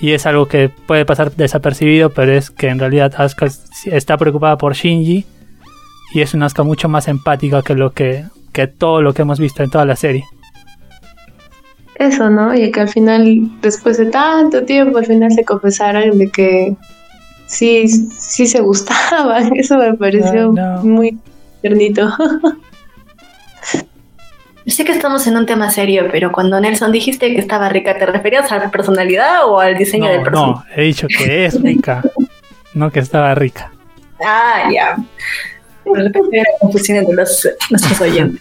[0.00, 3.46] Y es algo que puede pasar desapercibido, pero es que en realidad Asuka
[3.86, 5.24] está preocupada por Shinji
[6.14, 9.38] y es una Asuka mucho más empática que lo que, que todo lo que hemos
[9.38, 10.24] visto en toda la serie
[12.02, 12.54] eso, ¿no?
[12.54, 16.76] Y que al final, después de tanto tiempo, al final se confesaran de que
[17.46, 19.52] sí, sí se gustaban.
[19.56, 20.52] Eso me pareció
[20.82, 21.18] muy
[21.60, 22.08] tiernito.
[24.66, 28.06] Sé que estamos en un tema serio, pero cuando Nelson dijiste que estaba rica, ¿te
[28.06, 30.68] referías a la personalidad o al diseño del personaje?
[30.68, 32.02] No, he dicho que es rica,
[32.74, 33.72] no que estaba rica.
[34.24, 34.96] Ah, ya.
[35.84, 38.40] De repente era confusión entre los, nuestros oyentes.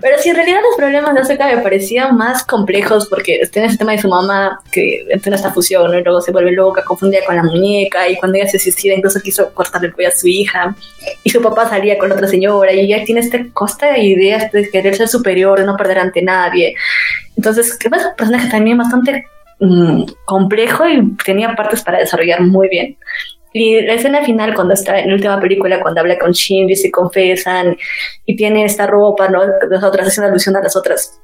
[0.00, 3.78] Pero si en realidad los problemas de Asuka me parecían más complejos porque tiene ese
[3.78, 7.24] tema de su mamá que entra en esta fusión y luego se vuelve loca, confundida
[7.24, 10.26] con la muñeca y cuando ella se suicida incluso quiso cortarle el cuello a su
[10.26, 10.74] hija
[11.22, 14.68] y su papá salía con otra señora y ella tiene esta costa de ideas de
[14.70, 16.74] querer ser superior, de no perder ante nadie.
[17.36, 19.24] Entonces, que es un personaje también bastante
[19.60, 22.96] mmm, complejo y tenía partes para desarrollar muy bien.
[23.52, 26.90] Y la escena final, cuando está en la última película, cuando habla con Shinji, se
[26.90, 27.76] confesan
[28.26, 29.42] y tiene esta ropa, ¿no?
[29.70, 31.20] Las otras hacen alusión a las otras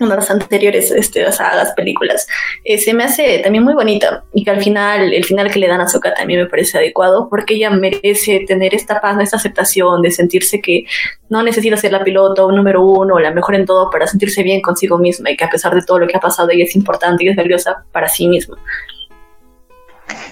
[0.00, 2.26] en las anteriores este, sagas, películas,
[2.64, 5.68] eh, se me hace también muy bonita y que al final, el final que le
[5.68, 10.02] dan a Soka también me parece adecuado porque ella merece tener esta paz, esta aceptación
[10.02, 10.84] de sentirse que
[11.28, 14.60] no necesita ser la piloto número uno o la mejor en todo para sentirse bien
[14.60, 17.24] consigo misma y que a pesar de todo lo que ha pasado ella es importante
[17.24, 18.56] y es valiosa para sí misma.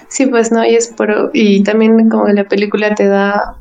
[0.08, 3.56] Sí, pues no, y es por, y también como la película te da,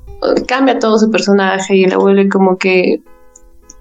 [0.47, 3.01] cambia todo su personaje y la vuelve como que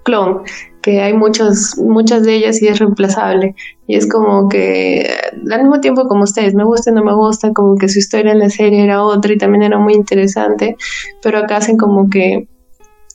[0.03, 0.41] clon,
[0.81, 3.55] que hay muchos, muchas de ellas y es reemplazable.
[3.87, 5.07] Y es como que
[5.51, 8.39] al mismo tiempo como ustedes, me gusta, no me gusta, como que su historia en
[8.39, 10.75] la serie era otra y también era muy interesante,
[11.21, 12.47] pero acá hacen como que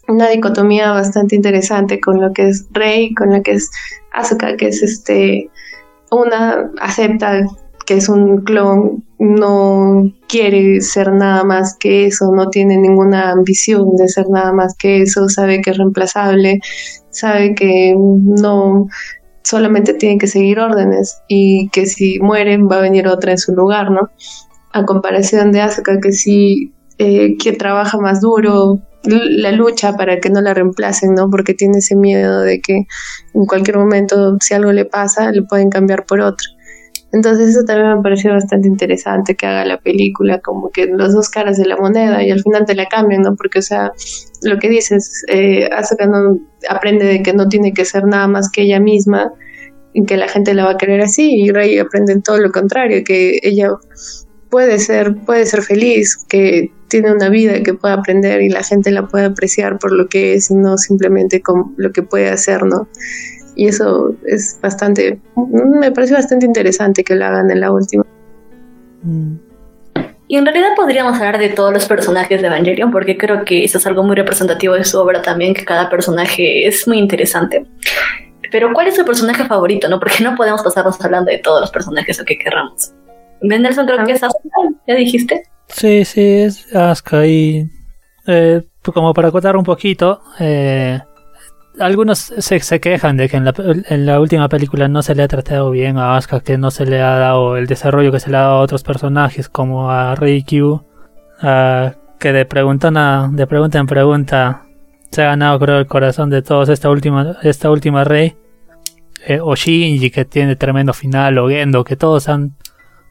[0.08, 3.70] una dicotomía bastante interesante con lo que es Rey, con lo que es
[4.12, 5.50] Asuka, que es este,
[6.10, 7.46] una acepta
[7.88, 13.96] que es un clon, no quiere ser nada más que eso, no tiene ninguna ambición
[13.96, 16.60] de ser nada más que eso, sabe que es reemplazable,
[17.08, 18.88] sabe que no
[19.42, 23.54] solamente tiene que seguir órdenes y que si mueren va a venir otra en su
[23.54, 24.10] lugar, ¿no?
[24.72, 30.28] A comparación de Asuka que sí eh, que trabaja más duro, la lucha para que
[30.28, 31.30] no la reemplacen, ¿no?
[31.30, 32.86] Porque tiene ese miedo de que
[33.32, 36.57] en cualquier momento si algo le pasa le pueden cambiar por otro.
[37.12, 41.30] Entonces eso también me pareció bastante interesante que haga la película, como que los dos
[41.30, 43.34] caras de la moneda y al final te la cambian, ¿no?
[43.34, 43.92] Porque, o sea,
[44.42, 48.50] lo que dices, eh, que no aprende de que no tiene que ser nada más
[48.50, 49.32] que ella misma
[49.94, 53.02] y que la gente la va a querer así y Rey aprende todo lo contrario,
[53.04, 53.70] que ella
[54.50, 58.90] puede ser, puede ser feliz, que tiene una vida que puede aprender y la gente
[58.90, 62.64] la puede apreciar por lo que es y no simplemente con lo que puede hacer,
[62.64, 62.88] ¿no?
[63.58, 68.06] Y eso es bastante, me parece bastante interesante que lo hagan en la última.
[70.28, 73.78] Y en realidad podríamos hablar de todos los personajes de Evangelion, porque creo que eso
[73.78, 77.66] es algo muy representativo de su obra también, que cada personaje es muy interesante.
[78.52, 79.88] Pero ¿cuál es su personaje favorito?
[79.88, 82.92] no Porque no podemos pasarnos hablando de todos los personajes o que querramos.
[83.42, 85.42] Mendelssohn creo que es Asuka, ¿ya dijiste?
[85.66, 87.68] Sí, sí, es Asuka y...
[88.28, 91.00] Eh, como para acotar un poquito, eh,
[91.80, 95.22] algunos se, se, quejan de que en la, en la, última película no se le
[95.22, 98.30] ha tratado bien a Asuka, que no se le ha dado el desarrollo que se
[98.30, 100.84] le ha dado a otros personajes como a Rikyu,
[101.40, 104.62] que de de pregunta en pregunta
[105.10, 108.36] se ha ganado creo el corazón de todos esta última, esta última rey.
[109.26, 112.56] Eh, o Shinji que tiene tremendo final, o Gendo, que todos han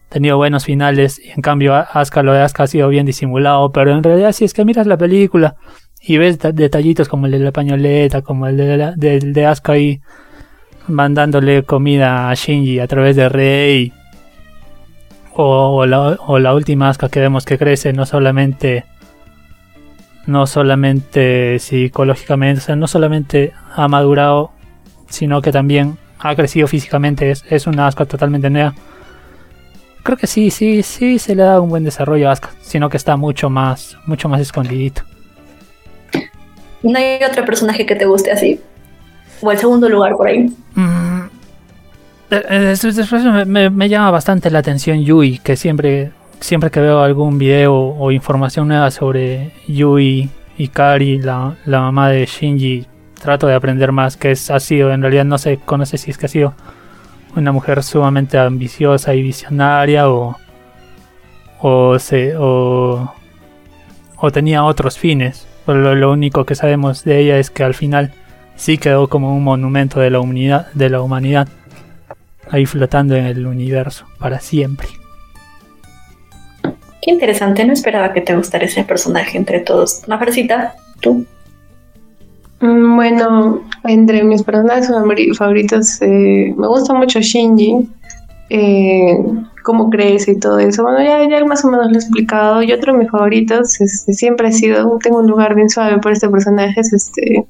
[0.10, 3.92] tenido buenos finales, y en cambio Asuka lo de Asuka ha sido bien disimulado, pero
[3.92, 5.56] en realidad si es que miras la película,
[6.02, 10.02] y ves detallitos como el de la pañoleta, como el de, la, de, Asuka ahí
[10.88, 13.94] mandándole comida a Shinji a través de Rey.
[15.34, 18.86] O, la, última Asuka que vemos que crece no solamente
[20.26, 24.52] no solamente psicológicamente, o sea, no solamente ha madurado,
[25.08, 28.74] sino que también ha crecido físicamente, es, es una Asuka totalmente nueva.
[30.04, 32.98] Creo que sí, sí, sí se le da un buen desarrollo a Asuka, sino que
[32.98, 35.04] está mucho más, mucho más escondidito.
[36.84, 38.60] ¿No hay otro personaje que te guste así?
[39.42, 40.52] ¿O el segundo lugar por ahí?
[40.76, 41.22] Mm,
[42.32, 47.38] eh, eh, me, me, llama bastante la atención Yui, que siempre, siempre que veo algún
[47.38, 52.86] video o información nueva sobre Yui y Kari, la, la mamá de Shinji,
[53.22, 56.18] trato de aprender más, que es, ha sido, en realidad no sé, conoce si es
[56.18, 56.54] que ha sido
[57.36, 60.36] una mujer sumamente ambiciosa y visionaria o,
[61.60, 63.14] o, se, o,
[64.18, 65.47] o tenía otros fines.
[65.68, 68.14] Pero lo, único que sabemos de ella es que al final
[68.56, 71.50] sí quedó como un monumento de la humanidad, de la humanidad
[72.50, 74.88] ahí flotando en el universo para siempre.
[77.02, 80.08] Qué interesante, no esperaba que te gustara ese personaje entre todos.
[80.08, 81.26] Mafercita, tú.
[82.62, 84.90] Mm, bueno, entre mis personajes
[85.38, 87.90] favoritos eh, me gusta mucho Shinji.
[88.50, 89.18] Eh,
[89.68, 90.82] cómo crece y todo eso.
[90.84, 92.64] Bueno, ya, ya más o menos lo he explicado.
[92.64, 96.14] Y otro de mis favoritos este, siempre ha sido, tengo un lugar bien suave por
[96.14, 97.46] este personaje, es este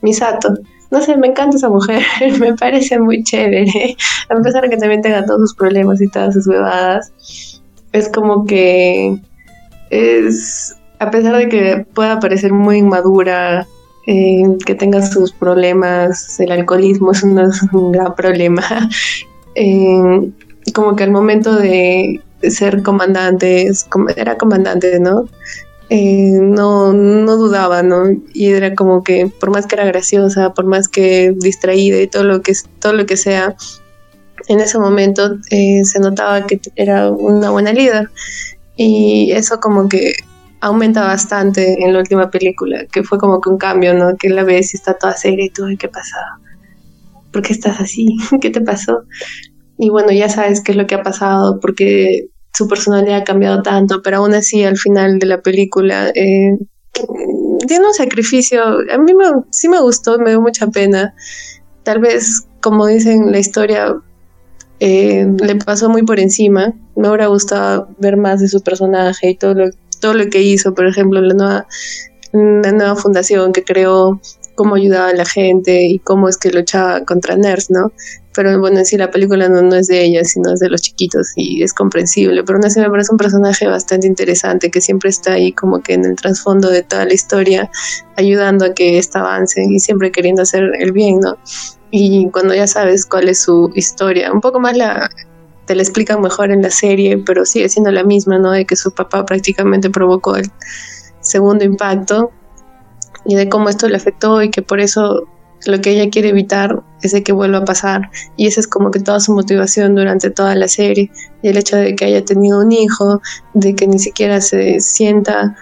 [0.00, 0.54] Misato.
[0.92, 2.00] No sé, me encanta esa mujer,
[2.40, 3.96] me parece muy chévere,
[4.30, 7.12] a pesar de que también tenga todos sus problemas y todas sus bebadas.
[7.92, 9.18] Es como que
[9.90, 13.66] es, a pesar de que pueda parecer muy inmadura,
[14.06, 17.36] eh, que tenga sus problemas, el alcoholismo es un,
[17.72, 18.62] un gran problema.
[19.60, 20.30] Eh,
[20.72, 23.70] como que al momento de ser comandante,
[24.16, 25.28] era comandante, ¿no?
[25.90, 28.04] Eh, no, no dudaba, ¿no?
[28.34, 32.24] Y era como que por más que era graciosa, por más que distraída y todo
[32.24, 33.56] lo que, todo lo que sea,
[34.48, 38.10] en ese momento eh, se notaba que era una buena líder.
[38.76, 40.12] Y eso como que
[40.60, 44.16] aumenta bastante en la última película, que fue como que un cambio, ¿no?
[44.16, 46.38] Que la ves y está toda seria y ¿y qué pasaba?
[47.32, 48.16] ¿por qué estás así?
[48.40, 49.02] ¿Qué te pasó?
[49.78, 53.62] Y bueno, ya sabes qué es lo que ha pasado, porque su personalidad ha cambiado
[53.62, 56.58] tanto, pero aún así al final de la película eh,
[57.66, 58.62] tiene un sacrificio.
[58.62, 61.14] A mí me, sí me gustó, me dio mucha pena.
[61.84, 63.96] Tal vez, como dicen la historia,
[64.80, 66.74] eh, le pasó muy por encima.
[66.96, 69.70] Me hubiera gustado ver más de su personaje y todo lo,
[70.00, 71.66] todo lo que hizo, por ejemplo, la nueva,
[72.32, 74.20] la nueva fundación que creó,
[74.58, 77.92] cómo ayudaba a la gente y cómo es que luchaba contra NERS, ¿no?
[78.34, 81.28] Pero bueno, en sí la película no, es de ella, sino es de los chiquitos
[81.36, 82.42] y es comprensible.
[82.42, 85.94] Pero aún así me parece un personaje bastante interesante que siempre está ahí como que
[85.94, 87.70] en el trasfondo de toda la historia,
[88.16, 91.38] ayudando a que esta avance y siempre queriendo hacer el bien, ¿no?
[91.90, 95.08] y cuando ya sabes cuál es su historia, un poco más la
[95.66, 98.50] te la explican mejor en la serie, pero sigue siendo la misma, ¿no?
[98.52, 100.50] De que su papá prácticamente provocó el
[101.20, 102.32] segundo impacto
[103.24, 105.28] y de cómo esto le afectó y que por eso
[105.66, 108.90] lo que ella quiere evitar es de que vuelva a pasar y esa es como
[108.90, 111.10] que toda su motivación durante toda la serie
[111.42, 113.20] y el hecho de que haya tenido un hijo,
[113.54, 115.56] de que ni siquiera se sienta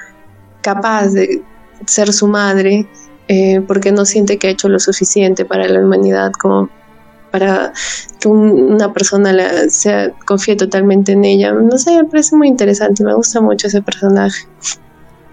[0.61, 1.43] capaz de
[1.87, 2.89] ser su madre
[3.29, 6.69] eh, porque no siente que ha hecho lo suficiente para la humanidad como
[7.31, 7.73] para
[8.21, 11.53] que una persona la, sea, confíe totalmente en ella.
[11.53, 14.47] No sé, me parece muy interesante, me gusta mucho ese personaje.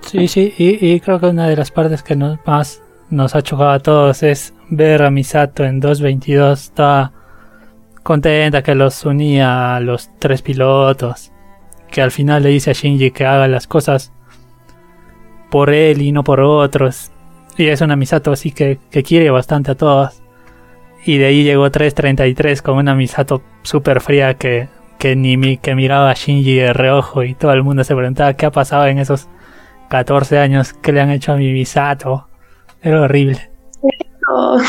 [0.05, 3.79] Sí, sí, y, creo que una de las partes que más nos ha chocado a
[3.79, 7.13] todos es ver a Misato en 2.22 toda
[8.03, 11.31] contenta que los unía a los tres pilotos,
[11.89, 14.11] que al final le dice a Shinji que haga las cosas
[15.49, 17.11] por él y no por otros.
[17.57, 20.21] Y es una Misato así que, quiere bastante a todos.
[21.05, 24.67] Y de ahí llegó 333 con una Misato súper fría que,
[24.99, 28.45] que ni que miraba a Shinji de reojo y todo el mundo se preguntaba qué
[28.45, 29.27] ha pasado en esos
[29.93, 32.27] 14 años que le han hecho a mi Misato.
[32.81, 33.51] Era horrible.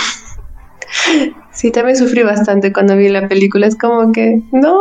[1.50, 3.66] Sí, también sufrí bastante cuando vi la película.
[3.66, 4.80] Es como que, no,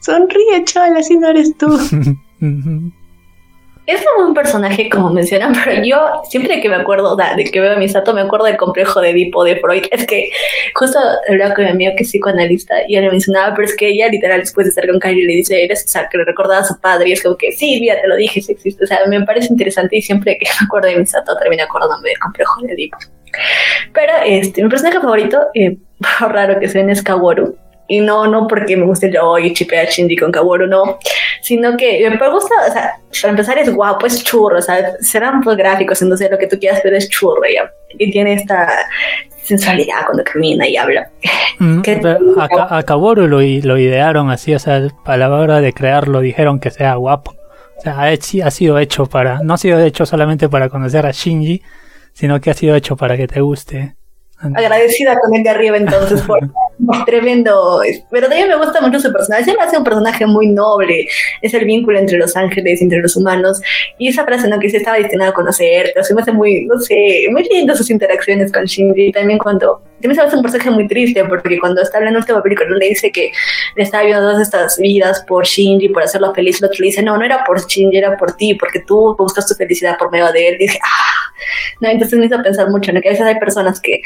[0.00, 1.66] sonríe, chaval, así no eres tú.
[3.86, 7.76] Es un personaje, como mencionan, pero yo siempre que me acuerdo de que veo a
[7.76, 9.84] Misato, me acuerdo del complejo de Edipo de Freud.
[9.92, 10.30] Es que
[10.74, 13.88] justo hablaba con mi amigo que es psicoanalista y él le mencionaba, pero es que
[13.88, 16.62] ella literal después de estar con Kylie le dice, eres, o sea, que le recordaba
[16.62, 18.82] a su padre y es como que sí, te lo dije, sí existe.
[18.82, 22.18] O sea, me parece interesante y siempre que me acuerdo de Misato termino acordándome del
[22.18, 22.98] complejo de Edipo.
[23.92, 25.76] Pero este, mi personaje favorito, eh,
[26.20, 27.56] raro que sea es Kaworu
[27.88, 30.98] y no, no porque me guste yo y chipea a Shinji con Kaworu, no,
[31.40, 35.40] sino que me gusta, o sea, para empezar es guapo, es churro, o sea, serán
[35.40, 37.70] pues gráficos, entonces lo que tú quieras, pero es churro ya.
[37.98, 38.68] Y tiene esta
[39.42, 41.08] sensualidad cuando camina y habla.
[41.58, 41.82] Mm,
[42.38, 46.70] a, Kaworu lo, lo, idearon así, o sea, a la hora de crearlo dijeron que
[46.70, 47.34] sea guapo.
[47.78, 51.12] O sea, ha, ha sido hecho para, no ha sido hecho solamente para conocer a
[51.12, 51.62] Shinji,
[52.12, 53.94] sino que ha sido hecho para que te guste.
[54.38, 56.40] Agradecida con el de arriba entonces por
[57.06, 57.80] tremendo.
[58.10, 59.50] Pero también me gusta mucho su personaje.
[59.50, 61.08] Él hace un personaje muy noble.
[61.42, 63.60] Es el vínculo entre los ángeles, entre los humanos.
[63.98, 64.58] Y esa frase, ¿no?
[64.58, 65.98] Que se estaba destinado a conocerte.
[65.98, 69.12] O sea, me hace muy, no sé, muy lindo sus interacciones con Shinji.
[69.12, 69.82] También cuando.
[70.00, 73.10] También se hace un personaje muy triste porque cuando está hablando este película le dice
[73.10, 73.32] que
[73.76, 76.60] le estaba viendo todas estas vidas por Shinji, por hacerlo feliz.
[76.60, 79.48] El otro le dice, no, no era por Shinji, era por ti, porque tú buscas
[79.48, 80.54] tu felicidad por medio de él.
[80.56, 81.32] Y dije, ah,
[81.80, 83.00] no, entonces me hizo pensar mucho, ¿no?
[83.00, 84.02] Que a veces hay personas que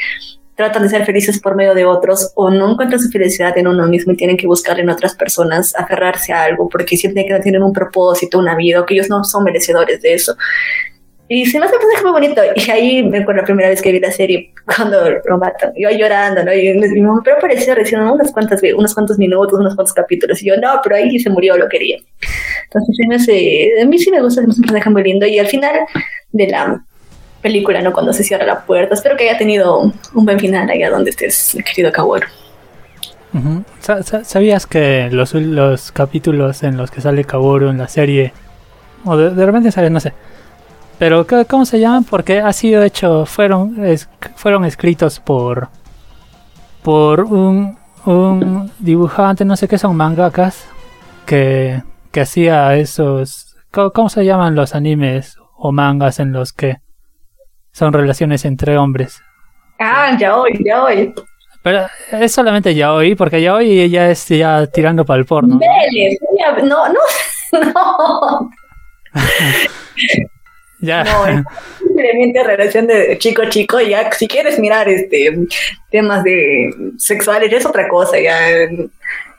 [0.61, 3.87] tratan de ser felices por medio de otros o no encuentran su felicidad en uno
[3.87, 7.39] mismo y tienen que buscar en otras personas, aferrarse a algo porque sienten que no
[7.39, 10.35] tienen un propósito, una vida, o que ellos no son merecedores de eso.
[11.27, 12.41] Y se me hace un personaje muy bonito.
[12.55, 15.71] Y ahí me acuerdo la primera vez que vi la serie, cuando lo matan.
[15.77, 16.53] Yo llorando, ¿no?
[16.53, 20.43] Y mi mamá, pero parecía recién unas cuantas, unos cuantos minutos, unos cuantos capítulos.
[20.43, 21.97] Y yo, no, pero ahí se murió, lo quería.
[22.65, 25.25] Entonces, se me hace, a mí sí me gusta, es un personaje muy lindo.
[25.25, 25.79] Y al final
[26.33, 26.83] de la
[27.41, 27.91] película, ¿no?
[27.91, 28.93] Cuando se cierra la puerta.
[28.93, 32.27] Espero que haya tenido un buen final allá donde estés, querido Kaworu.
[34.23, 38.33] ¿Sabías que los, los capítulos en los que sale Kaworu en la serie,
[39.05, 40.13] o de, repente sale, no sé,
[40.99, 42.03] pero ¿cómo se llaman?
[42.03, 43.77] Porque ha sido hecho, fueron,
[44.35, 45.69] fueron escritos por,
[46.83, 50.65] por un, un dibujante, no sé qué son, mangakas,
[51.25, 51.81] que,
[52.11, 56.77] que hacía esos, ¿cómo se llaman los animes o mangas en los que
[57.71, 59.21] son relaciones entre hombres.
[59.79, 61.13] Ah, ya hoy, ya hoy.
[61.63, 65.59] Pero es solamente ya hoy, porque ya hoy ella es ya tirando para el porno.
[66.63, 66.93] no, no,
[67.53, 68.49] no.
[70.79, 71.03] ya.
[71.03, 71.43] No, es
[71.77, 75.47] simplemente relación de chico-chico, ya si quieres mirar este
[75.89, 78.67] temas de sexuales es otra cosa, ya.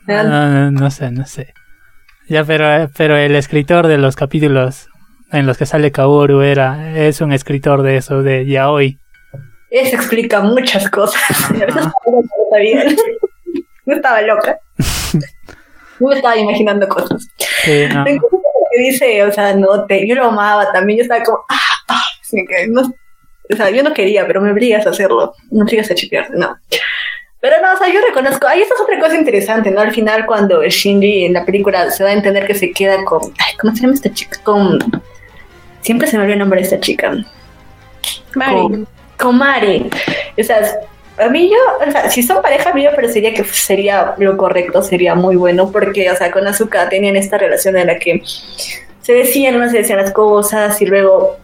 [0.07, 1.55] No, no, no sé, no sé.
[2.29, 4.89] Ya, pero, pero el escritor de los capítulos
[5.33, 8.99] en los que sale Kaworu era, es un escritor de eso, de yaoi.
[9.71, 11.23] Eso explica muchas cosas.
[13.85, 14.57] No estaba loca.
[15.99, 17.27] No estaba imaginando cosas.
[17.65, 18.05] Sí, no.
[18.05, 18.21] Que
[18.81, 20.99] dice, o sea, no, te, yo lo amaba también.
[20.99, 21.59] Yo estaba como, ah,
[21.89, 22.83] ah, así que no,
[23.53, 25.35] o sea, yo no quería, pero me obligas a hacerlo.
[25.51, 26.57] Me obligas a chipearte, no.
[27.41, 29.81] Pero no, o sea, yo reconozco, ahí esta es otra cosa interesante, ¿no?
[29.81, 33.21] Al final, cuando Shinji en la película se da a entender que se queda con,
[33.39, 34.39] ay, ¿cómo se llama esta chica?
[34.45, 34.79] Con,
[35.83, 37.13] siempre se me olvida el nombre de esta chica.
[38.35, 38.87] Mari.
[39.19, 39.91] Con, Mari.
[40.39, 40.59] O sea,
[41.19, 44.37] a mí yo, o sea, si son pareja, a mí me parecería que sería lo
[44.37, 48.23] correcto, sería muy bueno, porque, o sea, con Azuka tenían esta relación en la que
[49.03, 51.37] se decían, no se decían las cosas y luego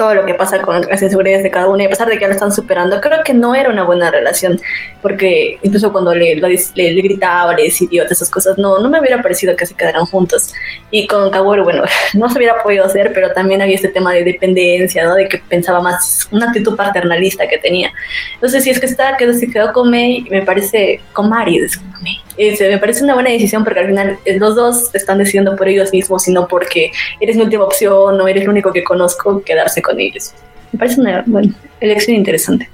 [0.00, 2.22] todo lo que pasa con las inseguridades de cada uno y a pesar de que
[2.22, 4.58] ya lo están superando, creo que no era una buena relación,
[5.02, 9.20] porque incluso cuando le, le, le gritaba, le decía esas cosas, no, no me hubiera
[9.20, 10.54] parecido que se quedaran juntos.
[10.90, 11.82] Y con Kaworu, bueno,
[12.14, 15.16] no se hubiera podido hacer, pero también había este tema de dependencia, ¿no?
[15.16, 17.92] De que pensaba más, una actitud paternalista que tenía.
[18.36, 22.22] Entonces, si es que está, que se quedó con Mei, me parece, con Mari, discúlpame.
[22.40, 25.68] Este, me parece una buena decisión porque al final eh, los dos están decidiendo por
[25.68, 26.90] ellos mismos y no porque
[27.20, 30.32] eres mi última opción o eres el único que conozco, quedarse con ellos.
[30.72, 32.68] Me parece una bueno, elección interesante.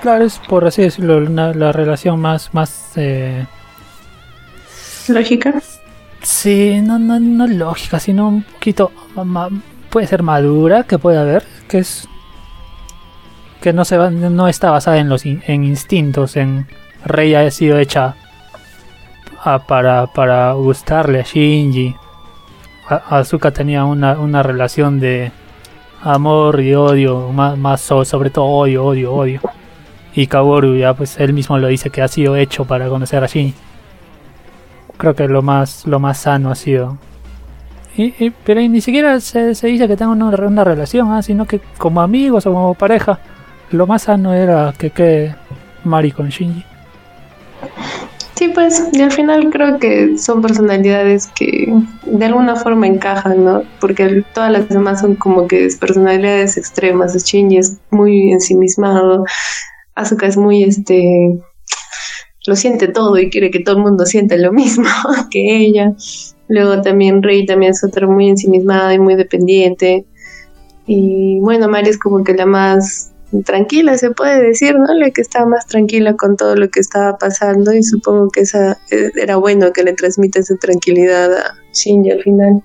[0.00, 3.46] Claro, es por así decirlo, una- la relación más, más, eh,
[5.08, 5.54] Lógica.
[6.22, 8.90] sí, no, no, no lógica, sino un poquito,
[9.90, 12.08] puede ser madura, que puede haber, que es,
[13.60, 16.66] que no se va, no está basada en los, in- en instintos, en
[17.04, 18.16] Rey ha sido hecha
[19.44, 21.94] a- para, para gustarle a Shinji.
[22.94, 25.32] A- Asuka tenía una, una relación de
[26.02, 29.40] amor y odio, más, más so- sobre todo odio, odio, odio.
[30.14, 33.26] Y Kaworu ya pues él mismo lo dice que ha sido hecho para conocer a
[33.26, 33.54] Shinji.
[34.98, 36.98] Creo que lo más, lo más sano ha sido.
[37.96, 41.46] Y, y- pero ni siquiera se, se dice que tengan una, una relación, ah, sino
[41.46, 43.18] que como amigos o como pareja,
[43.70, 45.34] lo más sano era que quede
[45.84, 46.64] Mari con Shinji.
[48.42, 51.72] Sí, pues, y al final creo que son personalidades que
[52.04, 53.62] de alguna forma encajan, ¿no?
[53.80, 57.14] Porque todas las demás son como que es personalidades extremas.
[57.14, 59.24] Shinji es muy ensimismado,
[59.94, 61.38] Asuka es muy, este,
[62.44, 64.88] lo siente todo y quiere que todo el mundo sienta lo mismo
[65.30, 65.94] que ella.
[66.48, 70.04] Luego también Rei también es otra muy ensimismada y muy dependiente.
[70.84, 73.11] Y bueno, Mari es como que la más
[73.44, 74.92] tranquila, se puede decir, ¿no?
[74.94, 78.78] La que estaba más tranquila con todo lo que estaba pasando y supongo que esa
[78.90, 82.62] eh, era bueno que le transmita esa tranquilidad a Shinji al final.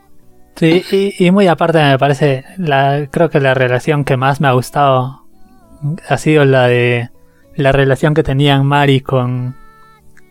[0.56, 4.48] Sí, y, y muy aparte me parece, la, creo que la relación que más me
[4.48, 5.24] ha gustado
[6.10, 7.10] ha sido la de
[7.56, 9.56] la relación que tenían Mari con,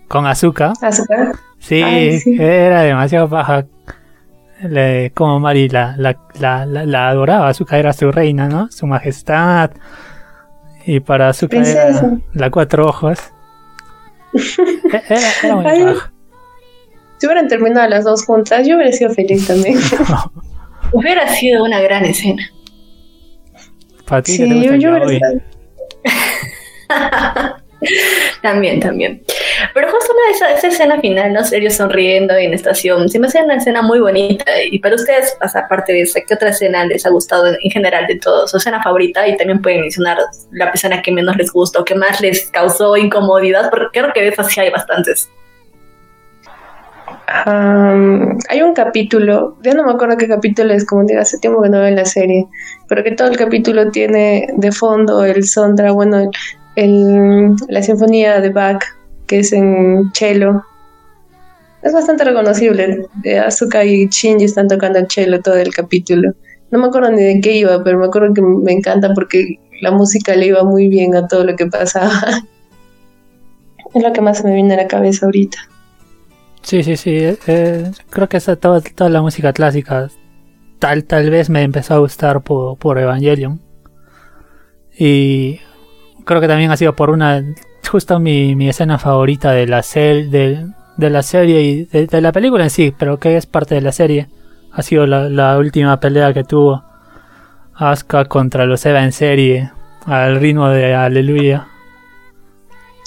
[0.08, 0.72] con Asuka.
[0.80, 1.32] Asuka.
[1.58, 2.36] Sí, Ay, sí.
[2.40, 3.66] era demasiado baja.
[4.62, 8.70] Le- como Mari la, la, la, la, adoraba, Asuka era su reina, ¿no?
[8.70, 9.70] Su majestad.
[10.86, 12.18] Y para era Princesa.
[12.32, 13.18] la cuatro ojos.
[14.32, 15.82] E- Era, era muy Ay.
[15.84, 16.12] baja.
[17.18, 19.78] Si hubieran terminado las dos juntas, yo hubiera sido feliz también.
[20.92, 22.48] Hubiera sido una gran escena.
[24.06, 25.12] Para ti Sí, que te gusta yo, yo hubiera
[26.88, 27.56] estado-
[28.42, 29.22] También, también.
[29.74, 31.40] Pero justo una esa, escena final, ¿no?
[31.52, 34.44] Ellos sonriendo en estación, se me hace una escena muy bonita.
[34.70, 38.06] Y para ustedes, aparte de esa, ¿qué otra escena les ha gustado en, en general
[38.06, 38.50] de todos?
[38.50, 40.18] Su escena favorita y también pueden mencionar
[40.52, 44.28] la escena que menos les gustó, que más les causó incomodidad, porque creo que de
[44.28, 45.28] esas sí hay bastantes.
[47.28, 51.60] Am, hay un capítulo, ya no me acuerdo qué capítulo es, como digo, hace tiempo
[51.60, 52.46] que no veo la serie,
[52.88, 56.30] pero que todo el capítulo tiene de fondo el soundtrack, bueno, el,
[56.76, 58.82] el- la sinfonía de Bach,
[59.26, 60.62] que es en cello.
[61.82, 63.06] Es bastante reconocible.
[63.24, 66.32] Eh, Asuka y Shinji están tocando el cello todo el capítulo.
[66.70, 69.90] No me acuerdo ni de qué iba, pero me acuerdo que me encanta porque la
[69.90, 72.10] música le iba muy bien a todo lo que pasaba.
[73.94, 75.58] es lo que más me viene a la cabeza ahorita.
[76.62, 77.10] Sí, sí, sí.
[77.16, 80.08] eh, eh, creo que esa, toda, toda la música clásica
[80.80, 83.60] tal, tal vez me empezó a gustar por, por Evangelion.
[84.98, 85.60] Y
[86.26, 87.42] creo que también ha sido por una...
[87.90, 90.66] Justo mi, mi escena favorita de la, sel, de,
[90.98, 93.80] de la serie y de, de la película en sí, pero que es parte de
[93.80, 94.26] la serie.
[94.72, 96.82] Ha sido la, la última pelea que tuvo
[97.74, 99.70] Asuka contra los Eva en serie
[100.04, 101.68] al ritmo de Aleluya.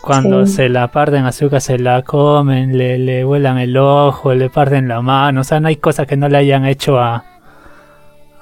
[0.02, 0.54] Cuando Sí.
[0.54, 5.02] se la parten azúcar, se la comen, le, le vuelan el ojo, le parten la
[5.02, 5.42] mano.
[5.42, 7.26] O sea, no hay cosa que no le hayan hecho a,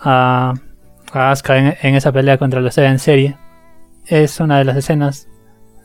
[0.02, 0.54] a,
[1.14, 3.38] a Asuka en, en esa pelea contra los Eva en serie.
[4.08, 5.28] Es una de las escenas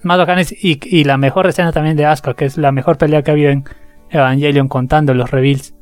[0.03, 3.23] más bacanas y, y la mejor escena también de Asuka, que es la mejor pelea
[3.23, 3.65] que ha habido en
[4.11, 5.75] Evangelion contando los reveals.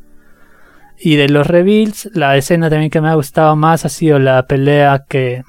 [0.98, 4.46] Y de los reveals, la escena también que me ha gustado más ha sido la
[4.46, 5.42] pelea que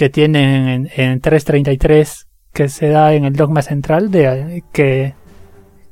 [0.00, 5.12] que tienen en, en 333 que se da en el dogma central de que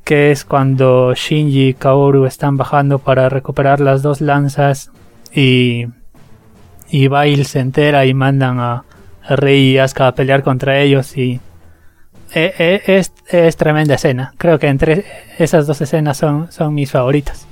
[0.02, 4.90] que es cuando Shinji y Kaoru están bajando para recuperar las dos lanzas
[5.30, 5.88] y
[6.88, 8.84] y Bail se entera y mandan a
[9.36, 11.40] Rey y Asuka a pelear contra ellos y
[12.34, 14.32] eh, eh, es, es tremenda escena.
[14.38, 15.04] Creo que entre
[15.38, 17.46] esas dos escenas son, son mis favoritas.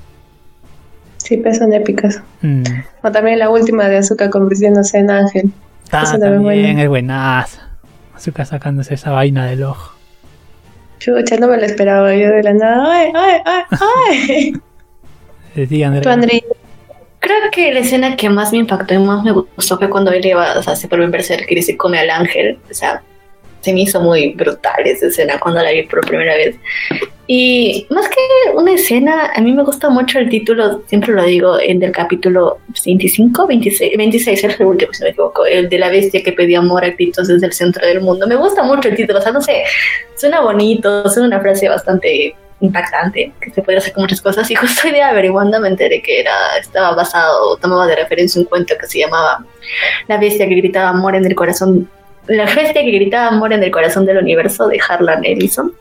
[1.17, 2.21] Sí, pues son épicas.
[2.41, 2.63] Mm.
[3.03, 5.51] O también la última de Azúcar convirtiéndose en ángel.
[5.91, 7.69] Ah, también es buenaza.
[8.15, 9.93] Azuka sacándose esa vaina del ojo.
[10.99, 12.91] Chucha, no me lo esperaba yo de la nada.
[12.91, 13.63] ¡Ay, ay, ay,
[14.09, 14.53] ay!
[16.01, 16.09] Tú.
[17.27, 20.25] Creo que la escena que más me impactó y más me gustó fue cuando él
[20.25, 22.57] iba, o sea, se vuelve en berserker y se come al ángel.
[22.71, 23.03] O sea,
[23.59, 26.55] se me hizo muy brutal esa escena cuando la vi por primera vez.
[27.27, 28.15] Y más que
[28.55, 32.59] una escena, a mí me gusta mucho el título, siempre lo digo, el del capítulo
[32.85, 36.31] 25, 26, 26 es el último, si no me equivoco, el de la bestia que
[36.31, 38.25] pedía amor a gritos desde el centro del mundo.
[38.25, 39.63] Me gusta mucho el título, o sea, no sé,
[40.15, 44.49] suena bonito, suena una frase bastante impactante, que se puede hacer con muchas cosas.
[44.49, 48.47] Y justo hoy día averiguando me enteré que era, estaba basado, tomaba de referencia un
[48.47, 49.45] cuento que se llamaba
[50.07, 51.89] La bestia que gritaba amor en el corazón,
[52.27, 55.73] la bestia que gritaba amor en el corazón del universo de Harlan Ellison.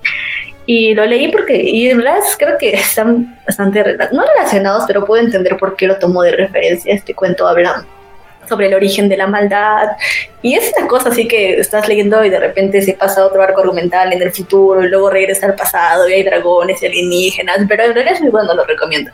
[0.68, 5.22] Y lo leí porque, y en verdad creo que están bastante, no relacionados, pero puedo
[5.22, 6.93] entender por qué lo tomó de referencia.
[6.93, 7.87] Este cuento habla
[8.49, 9.88] sobre el origen de la maldad.
[10.42, 13.61] Y es una cosa así que estás leyendo y de repente se pasa otro arco
[13.61, 17.84] argumental en el futuro y luego regresa al pasado y hay dragones y alienígenas, pero
[17.84, 19.11] en realidad es muy bueno, lo recomiendo.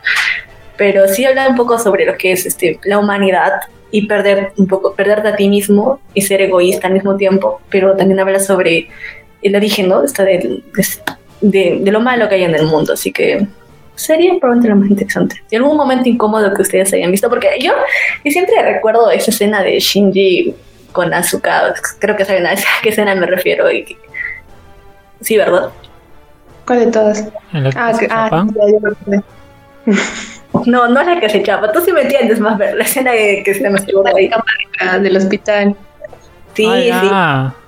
[0.77, 3.53] Pero sí habla un poco sobre lo que es este, la humanidad
[3.91, 7.95] y perder un poco, perderte a ti mismo y ser egoísta al mismo tiempo, pero
[7.95, 8.89] también habla sobre
[9.43, 10.03] el origen, ¿no?
[10.03, 10.63] Está del-
[11.43, 13.47] de, de lo malo que hay en el mundo, así que
[13.95, 15.43] sería probablemente lo más interesante.
[15.51, 17.29] ¿Y algún momento incómodo que ustedes hayan visto?
[17.29, 17.73] Porque yo,
[18.25, 20.55] yo siempre recuerdo esa escena de Shinji
[20.93, 23.71] con Asuka, creo que saben a esa- qué escena me refiero.
[23.71, 23.97] Y que-
[25.21, 25.71] Sí, ¿verdad?
[26.67, 27.29] ¿Cuál de todas?
[27.53, 29.23] En la que Ah, se que, ah acordé.
[30.67, 33.13] No, no es la que se chapa, tú sí me entiendes más ver la escena
[33.13, 34.31] de que se me estuvo ahí.
[34.81, 35.75] Ah, del hospital.
[36.55, 37.62] Sí, Ah, sí.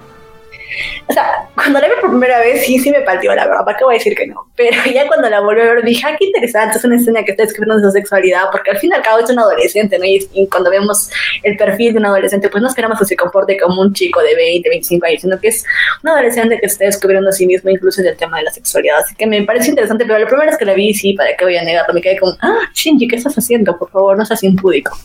[1.09, 3.65] O sea, cuando la vi por primera vez, sí, sí me partió, la verdad.
[3.65, 4.47] ¿Para qué voy a decir que no?
[4.57, 6.79] Pero ya cuando la volví a ver, dije, ah, qué interesante.
[6.79, 9.31] Es una escena que está describiendo su sexualidad, porque al fin y al cabo es
[9.31, 10.05] un adolescente, ¿no?
[10.05, 11.11] Y, cuando vemos
[11.43, 14.35] el perfil de un adolescente, pues no esperamos que se comporte como un chico de
[14.35, 15.65] 20, 25 años, sino que es
[16.03, 18.99] un adolescente que está descubriendo a sí mismo, incluso en el tema de la sexualidad.
[18.99, 21.45] Así que me parece interesante, pero la primera vez que la vi, sí, ¿para qué
[21.45, 21.95] voy a negarlo?
[21.95, 23.77] Me quedé como, ah, Shinji, ¿qué estás haciendo?
[23.79, 24.97] Por favor, no seas impúdico.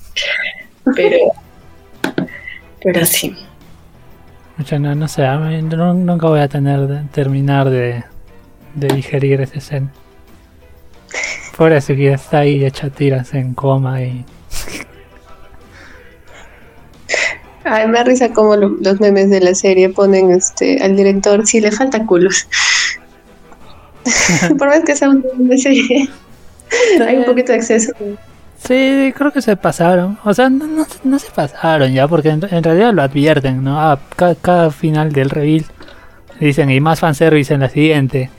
[0.96, 1.18] Pero.
[2.82, 3.36] Pero sí.
[4.80, 8.04] No, no sé, no- nunca voy a tener de- terminar de,
[8.76, 9.92] de digerir esa escena.
[11.58, 14.26] Por eso que está ahí hecha tiras en coma y
[17.64, 21.46] Ay, me da risa como lo- los memes de la serie ponen este al director,
[21.46, 22.48] sí, le falta culos.
[24.58, 26.10] Por más que sea una serie,
[27.06, 27.94] hay un poquito de exceso.
[28.62, 30.18] Sí, creo que se pasaron.
[30.24, 33.80] O sea, no, no, no se pasaron ya, porque en, en realidad lo advierten, ¿no?
[33.80, 35.66] Ah, ca- cada, final del reveal
[36.40, 38.30] dicen, y más fanservice en la siguiente.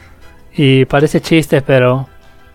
[0.55, 2.09] Y parece chiste, pero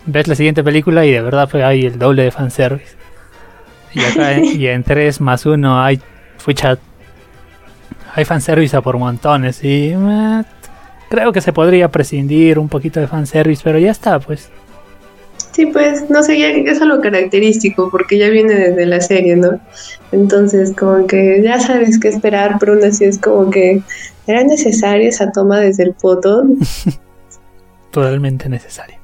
[0.06, 2.96] ves la siguiente película y de verdad fue ahí el doble de fanservice.
[3.94, 6.00] Y acá en, y en 3 más 1 hay,
[6.38, 6.78] fucha,
[8.14, 9.64] hay fanservice a por montones.
[9.64, 10.44] Y eh,
[11.10, 14.52] creo que se podría prescindir un poquito de fanservice, pero ya está, pues.
[15.56, 19.58] Sí, pues, no sé, ya es algo característico porque ya viene desde la serie, ¿no?
[20.12, 23.82] Entonces, como que ya sabes qué esperar, pero aún así es como que
[24.28, 26.44] era necesaria esa toma desde el foto.
[27.92, 28.98] Totalmente necesario.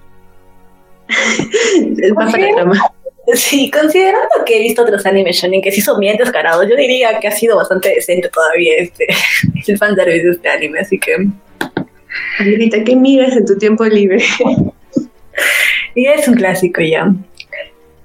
[1.98, 2.94] Es más para la trama.
[3.34, 7.18] Sí, considerando que he visto otros animes shonen que sí son bien descarados, yo diría
[7.22, 9.08] que ha sido bastante decente todavía este
[9.68, 11.16] el fanservice de este anime, así que
[12.40, 14.22] Abuelita, ¿qué miras en tu tiempo libre?
[15.96, 17.12] Y es un clásico ya,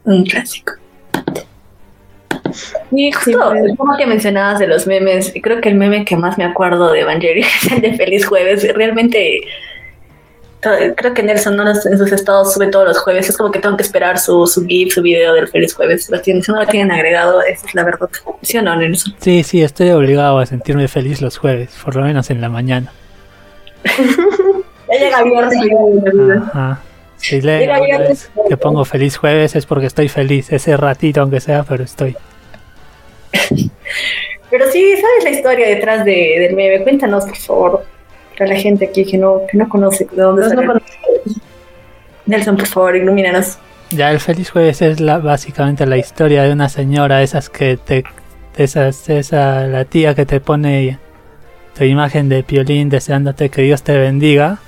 [0.05, 0.73] un clásico.
[2.93, 3.77] Y justo, Sí, pues.
[3.77, 7.01] como que mencionabas de los memes, creo que el meme que más me acuerdo de
[7.01, 8.67] Evangelion es el de Feliz Jueves.
[8.75, 9.41] Realmente,
[10.61, 13.29] creo que Nelson no los- en sus estados sube todos los jueves.
[13.29, 16.09] Es como que tengo que esperar su, su GIF, su video del Feliz Jueves.
[16.11, 18.09] Lo tienen, si no lo tienen agregado, esa es la verdad.
[18.43, 19.15] ¿Sí o no, Nelson?
[19.19, 22.93] Sí, sí, estoy obligado a sentirme feliz los jueves, por lo menos en la mañana.
[24.89, 25.59] Ya llega viernes.
[26.55, 26.81] Ajá.
[27.17, 31.23] Si leo Mira, ya pues, que pongo feliz jueves es porque estoy feliz, ese ratito
[31.23, 32.17] aunque sea, pero estoy.
[34.49, 36.83] Pero sí, ¿sabes la historia detrás de, del meme?
[36.85, 37.85] Cuéntanos, por favor,
[38.39, 40.67] para la gente aquí que no, que no conoce de dónde No, sale.
[40.67, 40.81] no
[42.27, 43.59] Nelson, por favor, ilumínanos.
[43.91, 48.05] Ya el feliz jueves es la, básicamente la historia de una señora, esas que te,
[48.57, 50.99] esa, esa, la tía que te pone
[51.77, 54.59] tu imagen de piolín deseándote que Dios te bendiga.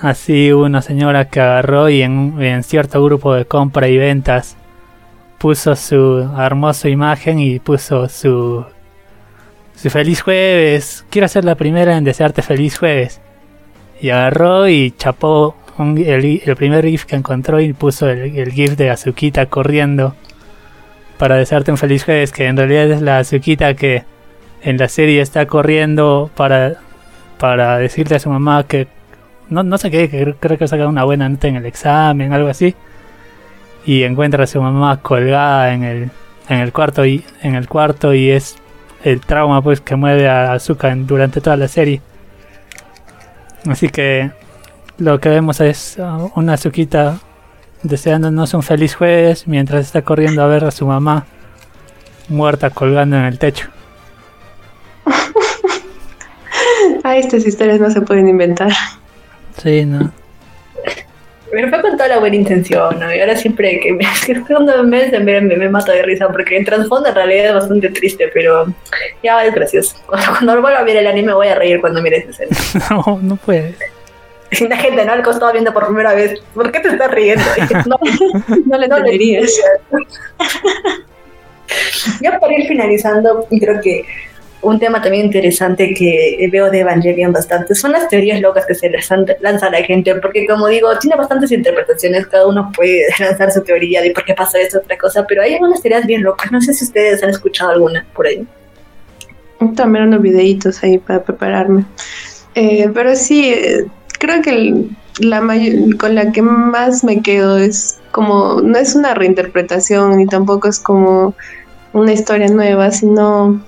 [0.00, 4.56] Así una señora que agarró y en, cierto grupo de compra y ventas
[5.38, 8.64] puso su hermosa imagen y puso su,
[9.74, 11.04] su feliz jueves.
[11.10, 13.20] Quiero ser la primera en desearte feliz jueves.
[14.00, 19.46] Y agarró y chapó el, primer GIF que encontró y puso el, GIF de Azuquita
[19.46, 20.14] corriendo
[21.18, 24.04] para desearte un feliz jueves, que en realidad es la Azuquita que
[24.62, 26.76] en la serie está corriendo para,
[27.38, 28.86] para decirle a su mamá que
[29.50, 32.74] no, no sé qué, creo que saca una buena nota en el examen, algo así.
[33.84, 36.10] Y encuentra a su mamá colgada en el,
[36.48, 38.56] en el cuarto y en el cuarto y es
[39.04, 42.02] el trauma pues que mueve a Azuka durante toda la serie.
[43.66, 44.30] Así que
[44.98, 47.20] lo que vemos es uh, una Azukita
[47.82, 51.26] deseándonos un feliz jueves mientras está corriendo a ver a su mamá
[52.28, 53.68] muerta colgando en el techo.
[57.04, 58.72] ah, estas historias no se pueden inventar.
[59.62, 60.12] Sí, no.
[61.50, 63.14] Pero fue con toda la buena intención, ¿no?
[63.14, 64.04] Y ahora siempre que me,
[64.46, 68.30] cuando me, me, me, mato de risa, porque en trasfondo en realidad es bastante triste,
[68.34, 68.66] pero
[69.22, 69.96] ya es gracioso.
[70.06, 72.86] Cuando, cuando vuelva a ver el anime voy a reír cuando mire esa escena.
[72.90, 73.76] no, no puedes.
[74.50, 75.12] Y la gente, ¿no?
[75.12, 76.40] Algo estaba viendo por primera vez.
[76.54, 77.44] ¿Por qué te estás riendo?
[77.86, 77.96] no,
[78.66, 78.96] no le no
[82.20, 84.04] ya para ir finalizando, creo que
[84.60, 88.90] un tema también interesante que veo de Evangelion bastante son las teorías locas que se
[89.40, 93.62] lanza a la gente, porque como digo, tiene bastantes interpretaciones, cada uno puede lanzar su
[93.62, 96.60] teoría de por qué pasa esto, otra cosa, pero hay algunas teorías bien locas, no
[96.60, 98.46] sé si ustedes han escuchado alguna por ahí.
[99.74, 101.84] También unos videitos ahí para prepararme.
[102.54, 103.86] Eh, pero sí, eh,
[104.18, 104.86] creo que
[105.20, 105.40] la
[105.98, 110.78] con la que más me quedo es como, no es una reinterpretación ni tampoco es
[110.78, 111.34] como
[111.92, 113.60] una historia nueva, sino,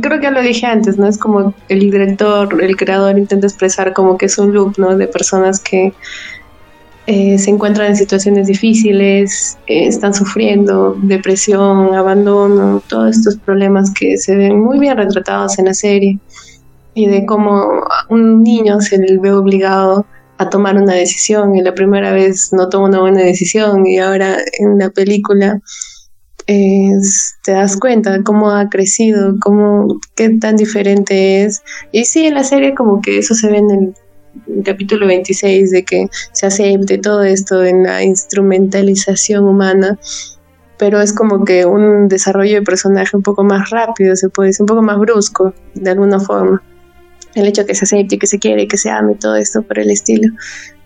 [0.00, 1.06] creo que ya lo dije antes, ¿no?
[1.06, 4.96] Es como el director, el creador intenta expresar como que es un loop, ¿no?
[4.96, 5.92] De personas que
[7.06, 14.16] eh, se encuentran en situaciones difíciles, eh, están sufriendo depresión, abandono, todos estos problemas que
[14.16, 16.18] se ven muy bien retratados en la serie
[16.94, 20.06] y de cómo un niño se le ve obligado
[20.38, 24.36] a tomar una decisión y la primera vez no toma una buena decisión y ahora
[24.58, 25.60] en la película
[26.46, 31.62] te das cuenta cómo ha crecido, cómo qué tan diferente es.
[31.92, 33.94] Y sí, en la serie como que eso se ve en el,
[34.64, 39.98] capítulo 26 de que se acepte todo esto en la instrumentalización humana,
[40.78, 44.62] pero es como que un desarrollo de personaje un poco más rápido, se puede decir,
[44.62, 46.62] un poco más brusco, de alguna forma
[47.34, 49.78] el hecho de que se acepte, que se quiere, que se ame, todo esto por
[49.78, 50.32] el estilo.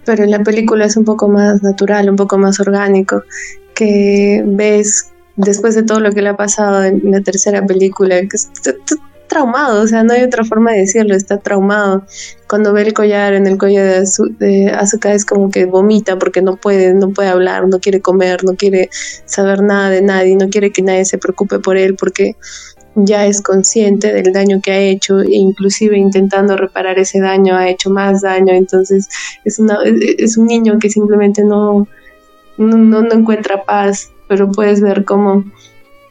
[0.05, 3.23] Pero en la película es un poco más natural, un poco más orgánico,
[3.75, 8.73] que ves después de todo lo que le ha pasado en la tercera película, está,
[9.27, 12.05] traumado, o sea, no hay otra forma de decirlo, está traumado.
[12.49, 16.57] Cuando ve el collar en el cuello de, Azuka es como que vomita porque no
[16.57, 18.89] puede, no puede hablar, no quiere comer, no quiere
[19.25, 22.37] saber nada de nadie, no quiere que nadie se preocupe por él porque
[22.95, 27.69] ya es consciente del daño que ha hecho e inclusive intentando reparar ese daño ha
[27.69, 29.09] hecho más daño, entonces
[29.45, 29.59] es,
[30.39, 31.87] un niño que simplemente no,
[32.57, 35.45] no encuentra paz, pero puedes ver cómo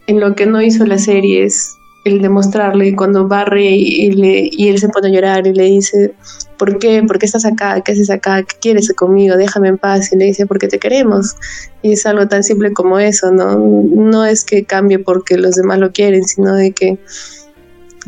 [0.08, 4.70] en lo que no hizo la serie es el demostrarle cuando barre y, le, y
[4.70, 6.14] él se pone a llorar y le dice,
[6.58, 7.02] ¿por qué?
[7.02, 7.82] ¿Por qué estás acá?
[7.82, 8.44] ¿Qué haces acá?
[8.44, 9.36] ¿Qué quieres conmigo?
[9.36, 10.14] Déjame en paz.
[10.14, 11.36] Y le dice, porque te queremos.
[11.82, 13.58] Y es algo tan simple como eso, ¿no?
[13.58, 17.00] No es que cambie porque los demás lo quieren, sino de que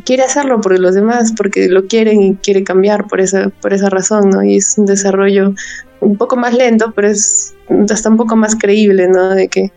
[0.05, 3.89] quiere hacerlo por los demás, porque lo quieren y quiere cambiar por esa, por esa
[3.89, 4.43] razón, ¿no?
[4.43, 5.53] Y es un desarrollo
[5.99, 7.55] un poco más lento, pero es
[7.89, 9.29] hasta un poco más creíble, ¿no?
[9.29, 9.71] De que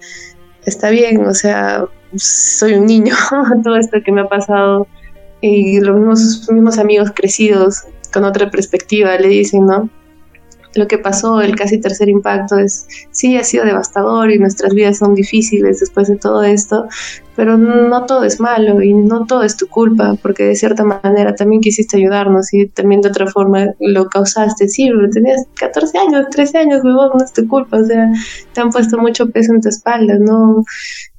[0.64, 1.84] está bien, o sea,
[2.16, 3.14] soy un niño,
[3.64, 4.86] todo esto que me ha pasado
[5.40, 9.88] y los mismos, mismos amigos crecidos con otra perspectiva le dicen, ¿no?
[10.74, 14.98] Lo que pasó, el casi tercer impacto, es sí, ha sido devastador y nuestras vidas
[14.98, 16.86] son difíciles después de todo esto,
[17.34, 21.34] pero no todo es malo y no todo es tu culpa, porque de cierta manera
[21.34, 24.68] también quisiste ayudarnos y también de otra forma lo causaste.
[24.68, 28.10] Sí, pero tenías 14 años, 13 años, no es tu culpa, o sea,
[28.52, 30.64] te han puesto mucho peso en tu espalda, no,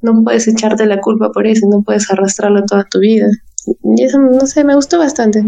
[0.02, 3.28] no puedes echarte la culpa por eso, no puedes arrastrarlo toda tu vida.
[3.98, 5.44] Y eso, no sé, me gustó bastante.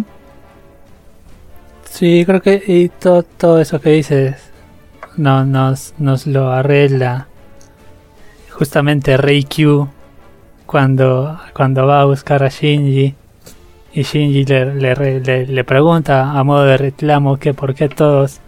[1.94, 4.36] Sí, creo que y todo, todo eso que dices
[5.16, 7.28] no, nos, nos lo arregla
[8.50, 9.88] justamente Rei Q
[10.66, 13.14] cuando, cuando va a buscar a Shinji
[13.94, 18.39] y Shinji le, le, pregunta a modo de reclamo que por qué todos,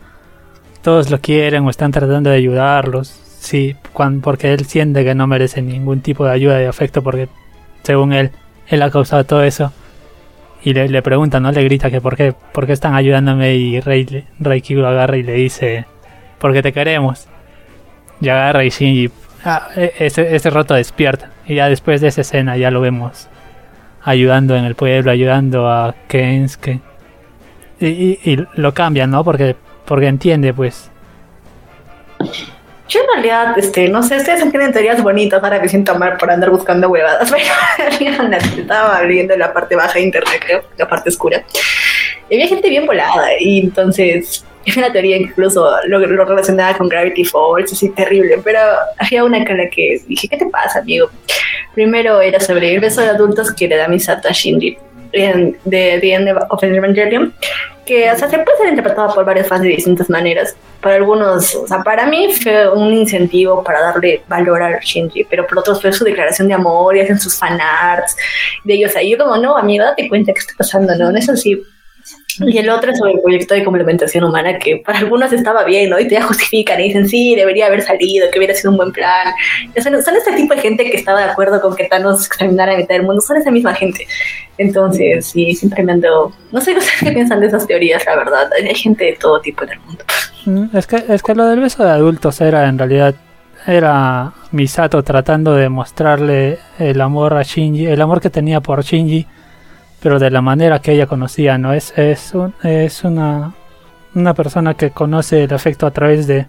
[0.81, 3.09] todos lo quieren o están tratando de ayudarlos.
[3.39, 3.75] Sí,
[4.23, 7.29] porque él siente que no merece ningún tipo de ayuda y afecto porque
[7.83, 8.31] según él
[8.69, 9.71] él ha causado todo eso.
[10.65, 11.51] Y le, pregunta, ¿no?
[11.51, 15.21] Le grita que por qué, por qué están ayudándome y Rey, Rey lo agarra y
[15.21, 15.85] le dice,
[16.39, 17.27] porque te queremos.
[18.19, 19.11] Y agarra y Shinji,
[19.43, 21.29] ah, e, ese, ese rato despierta.
[21.45, 23.29] Y ya después de esa escena ya lo vemos
[24.01, 26.79] ayudando en el pueblo, ayudando a Kensuke.
[27.79, 29.23] Y, y, y lo cambia, ¿no?
[29.23, 29.55] Porque,
[29.85, 30.89] porque entiende, pues,
[32.87, 36.29] yo en realidad, este, no sé, ustedes tienen teorías bonitas, ahora me siento mal por
[36.29, 37.31] andar buscando huevadas,
[37.79, 41.43] pero estaba leyendo la parte baja de internet, creo, la parte oscura.
[42.29, 46.87] Y había gente bien volada, y entonces es una teoría incluso lo, lo relacionada con
[46.89, 48.59] Gravity Falls, así terrible, pero
[48.97, 51.09] había una con la que dije, ¿qué te pasa, amigo?
[51.73, 54.77] Primero era sobre el beso de adultos que le da Misato a Shinji
[55.15, 57.33] de The End of Evangelion,
[57.85, 60.55] que o sea, se puede ser interpretado por varios fans de distintas maneras.
[60.81, 65.47] Para algunos, o sea, para mí fue un incentivo para darle valor a Shinji, pero
[65.47, 68.15] por otros fue su declaración de amor y hacen sus fanarts
[68.63, 68.91] de ellos.
[68.91, 71.15] O sea, yo como, no, amiga, date cuenta que está pasando, ¿no?
[71.17, 71.61] Eso sí,
[72.47, 75.89] y el otro es sobre el proyecto de complementación humana, que para algunos estaba bien,
[75.89, 75.99] ¿no?
[75.99, 79.33] Y te justifican y dicen, sí, debería haber salido, que hubiera sido un buen plan.
[79.81, 82.77] Son, son este tipo de gente que estaba de acuerdo con que Thanos exterminara a
[82.77, 84.07] mitad del mundo, son esa misma gente.
[84.57, 86.33] Entonces, sí, siempre me ando...
[86.51, 88.49] No sé qué piensan de esas teorías, la verdad.
[88.55, 90.03] Hay gente de todo tipo en el mundo.
[90.45, 93.15] Mm, es que, es que lo del beso de adultos era en realidad
[93.67, 99.25] era Misato tratando de mostrarle el amor a Shinji, el amor que tenía por Shinji
[100.01, 101.73] pero de la manera que ella conocía, ¿no?
[101.73, 102.33] Es, es,
[102.63, 103.53] es una,
[104.13, 106.47] una persona que conoce el afecto a través de,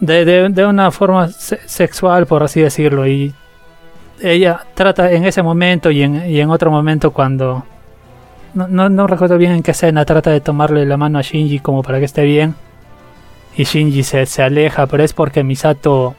[0.00, 3.34] de, de, una forma sexual, por así decirlo, y
[4.22, 7.64] ella trata en ese momento y en, y en otro momento cuando...
[8.54, 11.58] No, no, no, recuerdo bien en qué escena trata de tomarle la mano a Shinji
[11.60, 12.54] como para que esté bien.
[13.56, 16.14] Y Shinji se, se aleja, pero es porque Misato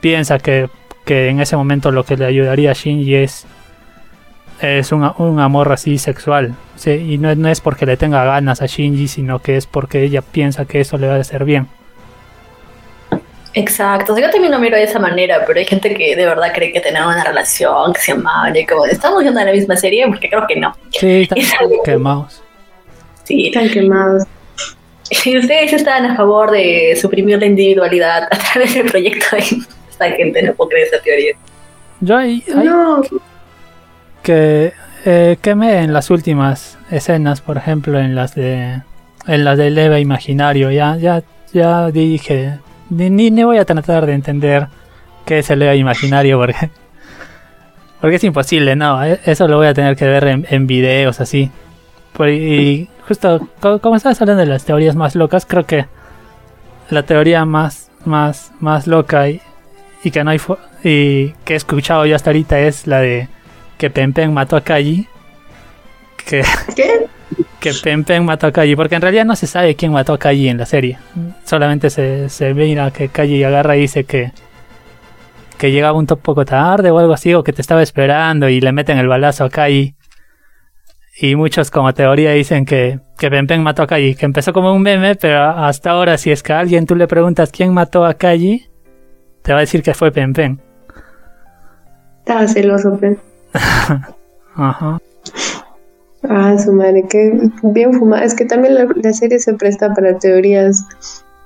[0.00, 0.68] piensa que,
[1.04, 3.46] que en ese momento lo que le ayudaría a Shinji es
[4.62, 6.54] es un, un amor así sexual.
[6.76, 6.90] ¿sí?
[6.90, 10.22] Y no, no, es porque le tenga ganas a Shinji, sino que es porque ella
[10.22, 11.68] piensa que eso le va a hacer bien.
[13.54, 16.72] Exacto, yo también lo miro de esa manera, pero hay gente que de verdad cree
[16.72, 20.30] que tenemos una relación, que se amaban y como estamos viendo la misma serie, porque
[20.30, 20.74] creo que no.
[20.90, 22.42] Sí, están quemados.
[23.24, 23.48] Sí.
[23.48, 24.24] Están quemados.
[25.26, 29.44] Y ustedes están a favor de suprimir la individualidad a través del proyecto de
[29.90, 31.34] esta gente, no puedo creer esa teoría.
[32.00, 33.02] Yo ahí, ahí No,
[34.22, 34.72] que
[35.04, 38.82] eh, quemé en las últimas escenas, por ejemplo, en las de
[39.26, 42.58] en las del Eva Imaginario, ya ya ya dije
[42.90, 44.68] ni, ni, voy a tratar de entender
[45.24, 46.54] qué es el Eva Imaginario porque
[48.00, 51.20] porque es imposible, no, e, eso lo voy a tener que ver en, en videos
[51.20, 51.50] así.
[52.18, 53.48] Y justo
[53.80, 55.86] como estabas hablando de las teorías más locas, creo que
[56.90, 59.40] la teoría más más más loca y,
[60.04, 60.40] y que no hay
[60.84, 63.28] y que he escuchado yo hasta ahorita es la de
[63.82, 65.08] que Pempen mató a Kaji.
[66.24, 66.44] Que,
[66.76, 67.06] ¿Qué?
[67.58, 70.50] Que Pempen mató a Kaji, porque en realidad no se sabe quién mató a Kaji
[70.50, 70.98] en la serie.
[71.42, 74.30] Solamente se, se ve que Kaji agarra y dice que,
[75.58, 78.70] que llegaba un poco tarde o algo así, o que te estaba esperando y le
[78.70, 79.96] meten el balazo a Kaji.
[81.20, 84.82] Y muchos como teoría dicen que, que Pempen mató a Kaji, que empezó como un
[84.82, 88.14] meme, pero hasta ahora si es que a alguien tú le preguntas quién mató a
[88.14, 88.64] Kaji,
[89.42, 90.60] te va a decir que fue Pempen.
[92.20, 93.31] Estaba celoso, Pen.
[94.54, 95.00] Ajá.
[96.28, 98.24] Ah, su madre, que bien fumada.
[98.24, 100.84] Es que también la, la, serie se presta para teorías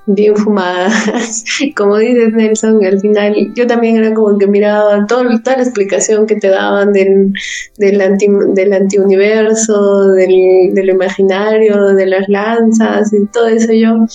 [0.06, 1.44] bien fumadas.
[1.76, 6.36] Como dices, Nelson, al final yo también era como que miraba toda la explicación que
[6.36, 7.32] te daban del,
[7.78, 13.72] del, anti, del antiuniverso, del, del imaginario, de las lanzas y todo eso.
[13.72, 14.08] Yo, uh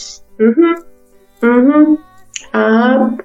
[1.41, 1.97] -huh,
[2.53, 3.17] ah,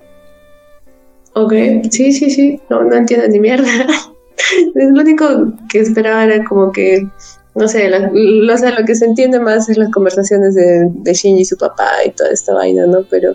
[1.34, 1.52] ok,
[1.90, 3.68] sí, sí, sí, no, no entiendo ni mierda.
[4.74, 7.08] lo único que esperaba era como que,
[7.54, 11.14] no sé, lo, o sea, lo que se entiende más es las conversaciones de, de
[11.14, 13.04] Shinji y su papá y toda esta vaina, ¿no?
[13.08, 13.34] Pero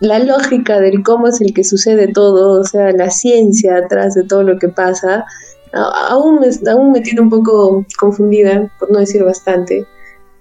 [0.00, 4.24] la lógica del cómo es el que sucede todo, o sea, la ciencia atrás de
[4.24, 5.24] todo lo que pasa,
[5.72, 9.86] aún me, aún me tiene un poco confundida, por no decir bastante,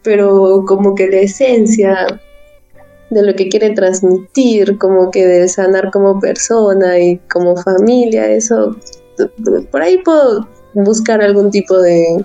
[0.04, 2.22] pero como que la esencia
[3.10, 8.76] de lo que quiere transmitir, como que de sanar como persona y como familia, eso
[9.72, 12.24] por ahí puedo buscar algún tipo de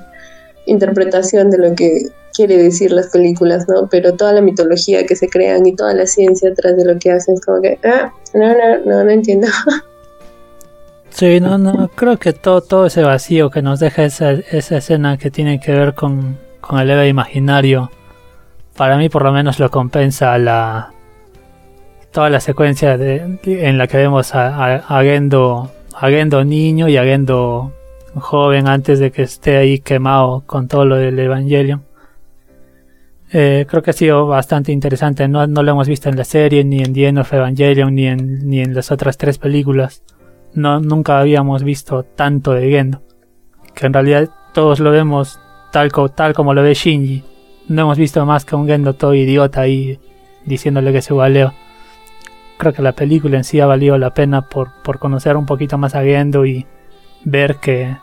[0.67, 3.89] interpretación de lo que quiere decir las películas, ¿no?
[3.89, 7.13] Pero toda la mitología que se crean y toda la ciencia atrás de lo que
[7.13, 9.49] hacen es como que, ah, no, no, no, no entiendo.
[11.13, 15.19] Sí, no, no, creo que todo, todo ese vacío que nos deja esa, esa escena
[15.19, 17.91] que tiene que ver con, con el Eva imaginario,
[18.77, 20.93] para mí por lo menos lo compensa la
[22.13, 27.05] toda la secuencia en la que vemos a, a Gendo a Gendo niño y a
[27.05, 27.73] Gendo
[28.15, 31.85] joven antes de que esté ahí quemado con todo lo del Evangelion.
[33.33, 35.29] Eh, creo que ha sido bastante interesante.
[35.29, 38.07] No, no, lo hemos visto en la serie, ni en The End of Evangelion, ni
[38.07, 40.03] en, ni en las otras tres películas.
[40.55, 43.03] No, nunca habíamos visto tanto de Gendo.
[43.75, 45.39] Que en realidad todos lo vemos
[45.71, 47.23] tal, tal como lo ve Shinji.
[47.69, 50.01] No hemos visto más que un Gendo todo idiota ahí
[50.45, 51.55] diciéndole que se valeo.
[52.61, 55.79] Creo que la película en sí ha valido la pena por, por conocer un poquito
[55.79, 56.67] más a Gendo y
[57.25, 57.97] ver que,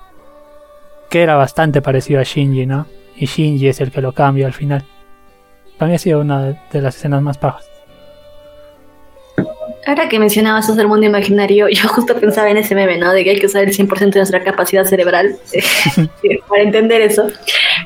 [1.12, 2.88] que era bastante parecido a Shinji, ¿no?
[3.16, 4.84] Y Shinji es el que lo cambia al final.
[5.78, 7.70] Para mí ha sido una de las escenas más pajas.
[9.88, 13.14] Ahora que mencionabas eso del mundo imaginario, yo justo pensaba en ese meme, ¿no?
[13.14, 15.38] De que hay que usar el 100% de nuestra capacidad cerebral
[16.50, 17.28] para entender eso.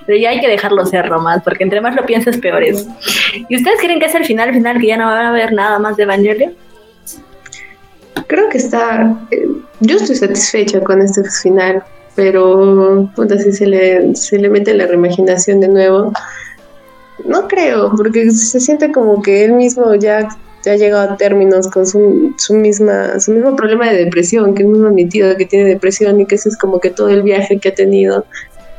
[0.07, 2.87] Pero ya hay que dejarlo ser, más, porque entre más lo piensas, peor es.
[3.47, 5.77] ¿Y ustedes creen que es el final, final, que ya no van a haber nada
[5.77, 6.53] más de Evangelion?
[8.25, 9.15] Creo que está.
[9.29, 9.47] Eh,
[9.81, 11.83] yo estoy satisfecha con este final,
[12.15, 16.11] pero puta, si se le, se le mete la reimaginación de nuevo
[17.25, 20.27] no creo, porque se siente como que él mismo ya,
[20.69, 24.69] ha llegado a términos con su, su, misma, su mismo problema de depresión, que él
[24.69, 27.69] mismo admitido que tiene depresión y que ese es como que todo el viaje que
[27.69, 28.25] ha tenido.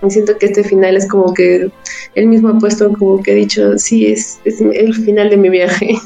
[0.03, 1.70] Y siento que este final es como que
[2.14, 5.49] él mismo ha puesto como que ha dicho, sí, es, es el final de mi
[5.49, 5.97] viaje.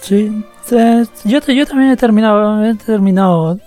[0.00, 0.30] Sí,
[1.24, 3.58] yo, yo también he terminado, he terminado,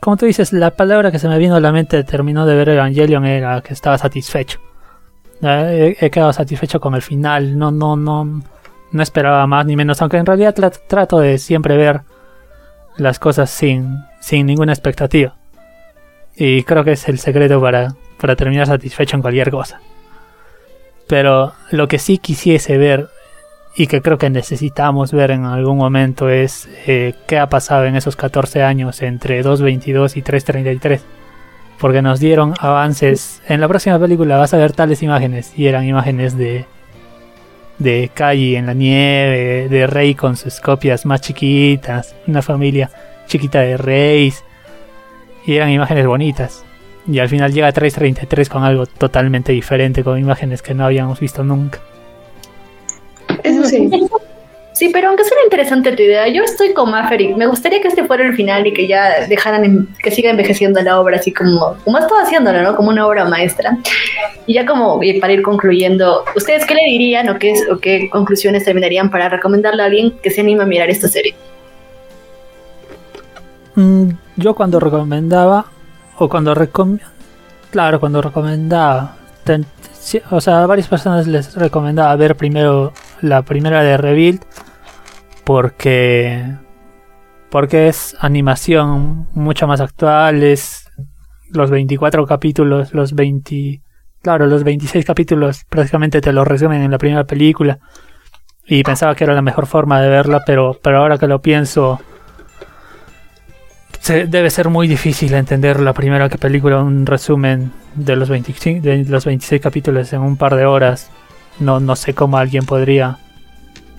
[0.00, 2.70] como tú dices, la palabra que se me vino a la mente terminó de ver
[2.70, 4.58] Evangelion era que estaba satisfecho.
[5.42, 7.58] He, quedado satisfecho con el final.
[7.58, 8.42] No, no, no,
[8.92, 10.00] no esperaba más ni menos.
[10.00, 10.54] Aunque en realidad
[10.86, 12.02] trato de siempre ver
[12.96, 15.34] las cosas sin, sin ninguna expectativa.
[16.36, 19.80] Y creo que es el secreto para, para terminar satisfecho en cualquier cosa.
[21.08, 23.08] Pero lo que sí quisiese ver
[23.74, 27.96] y que creo que necesitamos ver en algún momento es eh, qué ha pasado en
[27.96, 31.00] esos 14 años entre 2.22 y 3.33
[31.82, 33.42] porque nos dieron avances.
[33.48, 36.64] En la próxima película vas a ver tales imágenes y eran imágenes de
[37.82, 42.90] de Kai en la nieve, de Rey con sus copias más chiquitas, una familia
[43.26, 44.44] chiquita de Reyes
[45.46, 46.64] y eran imágenes bonitas.
[47.06, 51.42] Y al final llega 333 con algo totalmente diferente, con imágenes que no habíamos visto
[51.42, 51.80] nunca.
[53.42, 53.90] Eso sí.
[54.82, 57.36] Sí, pero aunque sea interesante tu idea, yo estoy con Maverick.
[57.36, 60.98] Me gustaría que este fuera el final y que ya dejaran, que siga envejeciendo la
[60.98, 62.74] obra, así como, como estado haciéndolo, ¿no?
[62.74, 63.78] Como una obra maestra.
[64.44, 68.64] Y ya como para ir concluyendo, ¿ustedes qué le dirían o qué, o qué conclusiones
[68.64, 71.36] terminarían para recomendarle a alguien que se anime a mirar esta serie?
[73.76, 75.66] Mm, yo cuando recomendaba,
[76.18, 77.12] o cuando recomendaba,
[77.70, 79.14] claro, cuando recomendaba,
[80.32, 84.42] o sea, a varias personas les recomendaba ver primero la primera de Rebuild
[85.44, 86.56] porque
[87.50, 90.90] porque es animación mucho más actual, es
[91.50, 93.82] los 24 capítulos, los 20,
[94.22, 97.78] claro, los 26 capítulos prácticamente te los resumen en la primera película
[98.66, 102.00] y pensaba que era la mejor forma de verla, pero pero ahora que lo pienso
[104.08, 109.24] debe ser muy difícil entender la primera película, un resumen de los, 25, de los
[109.24, 111.10] 26 capítulos en un par de horas.
[111.60, 113.18] No, no sé cómo alguien podría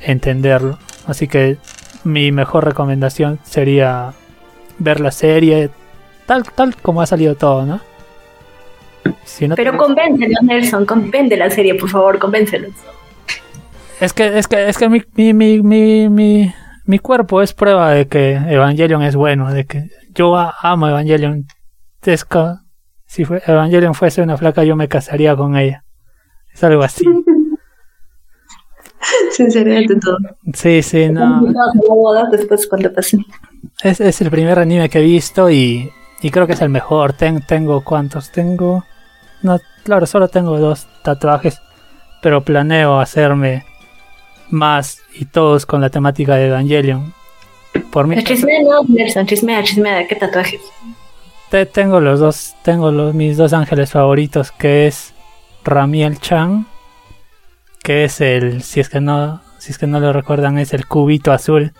[0.01, 0.77] entenderlo.
[1.05, 1.57] Así que
[2.03, 4.13] mi mejor recomendación sería
[4.79, 5.69] ver la serie
[6.25, 7.81] tal, tal como ha salido todo, ¿no?
[9.55, 12.71] Pero convéncelos, Nelson, convence la serie, por favor, convéncelos.
[13.99, 16.53] Es que, es que, es que mi, mi, mi, mi,
[16.85, 21.45] mi cuerpo es prueba de que Evangelion es bueno, de que yo amo Evangelion.
[22.01, 22.25] Es
[23.05, 25.83] si Evangelion fuese una flaca, yo me casaría con ella.
[26.53, 27.05] Es algo así.
[29.31, 30.17] Sinceramente todo.
[30.53, 31.43] Sí, sí, no.
[32.31, 32.91] Después cuando
[33.83, 35.91] Es, es el primer anime que he visto y,
[36.21, 37.13] y creo que es el mejor.
[37.13, 38.83] tengo cuántos tengo.
[39.41, 41.61] No, claro, solo tengo dos tatuajes,
[42.21, 43.65] pero planeo hacerme
[44.49, 47.13] más y todos con la temática de Evangelion.
[47.91, 48.23] Por mí.
[48.23, 50.61] Chismea, no, Nelson, chismea, chismea, ¿qué tatuajes?
[51.49, 55.13] Te, tengo los dos, tengo los, mis dos ángeles favoritos, que es
[55.63, 56.67] Ramiel Chan,
[57.83, 60.87] que es el, si es que no, si es que no lo recuerdan, es el
[60.87, 61.73] cubito azul.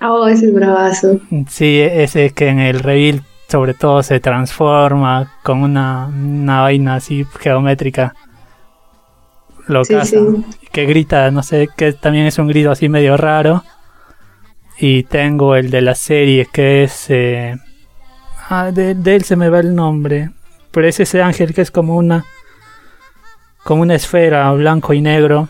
[0.00, 1.18] Oh, ese es bravazo.
[1.48, 7.26] Sí, ese que en el reveal sobre todo se transforma con una, una vaina así
[7.40, 8.14] geométrica
[9.70, 9.82] lo
[10.72, 13.64] que grita, no sé, que también es un grito así medio raro.
[14.78, 17.06] Y tengo el de la serie que es...
[17.08, 17.56] Eh,
[18.48, 20.30] ah, de, él se me va el nombre.
[20.70, 22.24] Pero es ese ángel que es como una...
[23.64, 25.48] Como una esfera blanco y negro.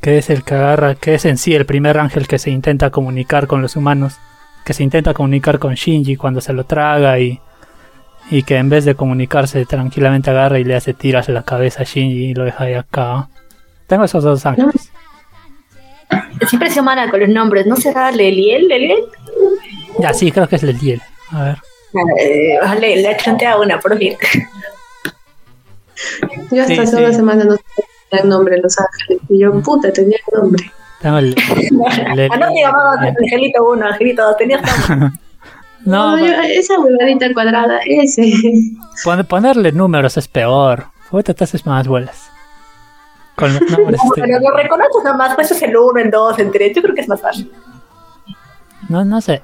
[0.00, 2.90] Que es el que agarra, que es en sí el primer ángel que se intenta
[2.90, 4.18] comunicar con los humanos.
[4.64, 7.40] Que se intenta comunicar con Shinji cuando se lo traga y
[8.30, 11.82] y que en vez de comunicarse tranquilamente agarra y le hace tiras en la cabeza
[11.82, 13.28] a Shinji y lo deja de acá.
[13.86, 14.90] Tengo esos dos ángeles.
[16.48, 18.68] Siempre se mala con los nombres, ¿no será Leliel?
[18.68, 19.04] ¿Leliel?
[19.98, 21.00] Ya, sí, creo que es Leliel.
[21.30, 21.56] A ver.
[22.18, 24.14] Eh, vale, le chantea una, por fin.
[26.50, 27.02] Yo hasta Sí, hace sí.
[27.02, 29.22] una semana no tenía el nombre de Los Ángeles.
[29.28, 30.70] Y yo, puta, tenía el nombre.
[31.02, 31.34] El,
[32.20, 35.16] el- Ah, no te llamabas Angelito 1, Angelito 2, tenías tanto.
[35.84, 38.32] No, yo- esa huevadita cuadrada, ese.
[39.04, 40.84] pon- ponerle números es peor.
[41.10, 42.30] Ahorita te haces más bolas.
[43.34, 44.00] Con los nombres.
[44.04, 46.94] este, Pero lo reconoces nomás, pues es el 1, el 2, el 3, yo creo
[46.94, 47.50] que es más fácil.
[48.88, 49.42] no, no sé.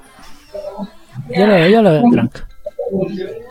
[1.37, 2.47] Yo lo, yo lo veo tranca.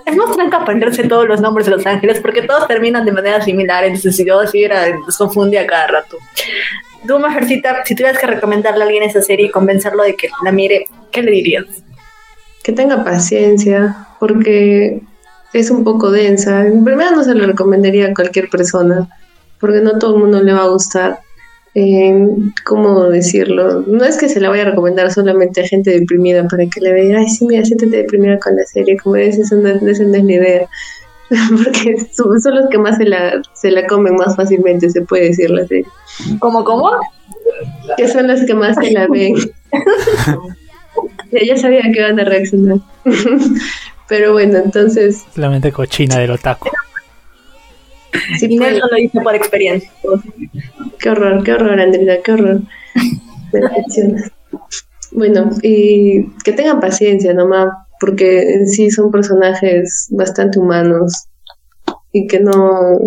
[0.06, 3.42] Es más tranca aprenderse todos los nombres de los ángeles porque todos terminan de manera
[3.42, 6.18] similar, entonces si yo así era, nos confundía cada rato.
[7.08, 10.52] Tú, Majercita, si tuvieras que recomendarle a alguien esa serie y convencerlo de que la
[10.52, 11.66] mire, ¿qué le dirías?
[12.64, 15.02] Que tenga paciencia, porque
[15.54, 16.66] es un poco densa.
[16.66, 19.08] En primera no se lo recomendaría a cualquier persona,
[19.60, 21.20] porque no todo el mundo le va a gustar.
[21.80, 22.12] Eh,
[22.66, 23.84] ¿Cómo decirlo?
[23.86, 26.92] No es que se la vaya a recomendar solamente a gente deprimida para que le
[26.92, 30.16] vea, ay, sí, mira, siéntete deprimida con la serie, como dices, esa no, esa no
[30.16, 30.68] es la idea.
[31.30, 35.26] porque son, son los que más se la, se la comen más fácilmente, se puede
[35.26, 35.86] decir la serie.
[36.40, 36.90] ¿Cómo, cómo?
[37.96, 39.36] Que son los que más se la ven.
[41.32, 42.80] ya, ya sabía que iban a reaccionar.
[44.08, 46.70] Pero bueno, entonces, La mente cochina del otaku.
[48.40, 49.92] Sí Y fue- Nelson lo dice por experiencia.
[51.00, 52.62] qué horror, qué horror, Andrina, qué horror.
[55.12, 61.14] Bueno, y que tengan paciencia nomás, porque en sí son personajes bastante humanos
[62.12, 63.00] y que no...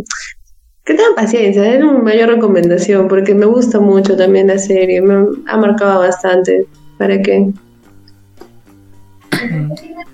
[0.84, 5.26] Que tengan paciencia, es mi mayor recomendación, porque me gusta mucho también la serie, me
[5.46, 6.66] ha marcado bastante.
[6.98, 7.52] ¿Para qué?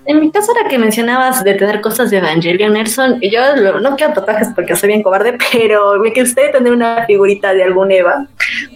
[0.09, 3.95] En mi caso, ahora que mencionabas de tener cosas de Evangelion Nelson, yo lo- no
[3.97, 8.25] quiero tatuajes porque soy bien cobarde, pero me gustaría tener una figurita de algún Eva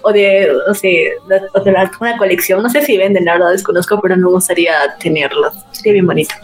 [0.03, 2.61] o de, o sea, de, o de la- una colección.
[2.61, 5.53] No sé si venden, la verdad desconozco, pero me gustaría tenerlos.
[5.71, 6.35] Sería bien bonito.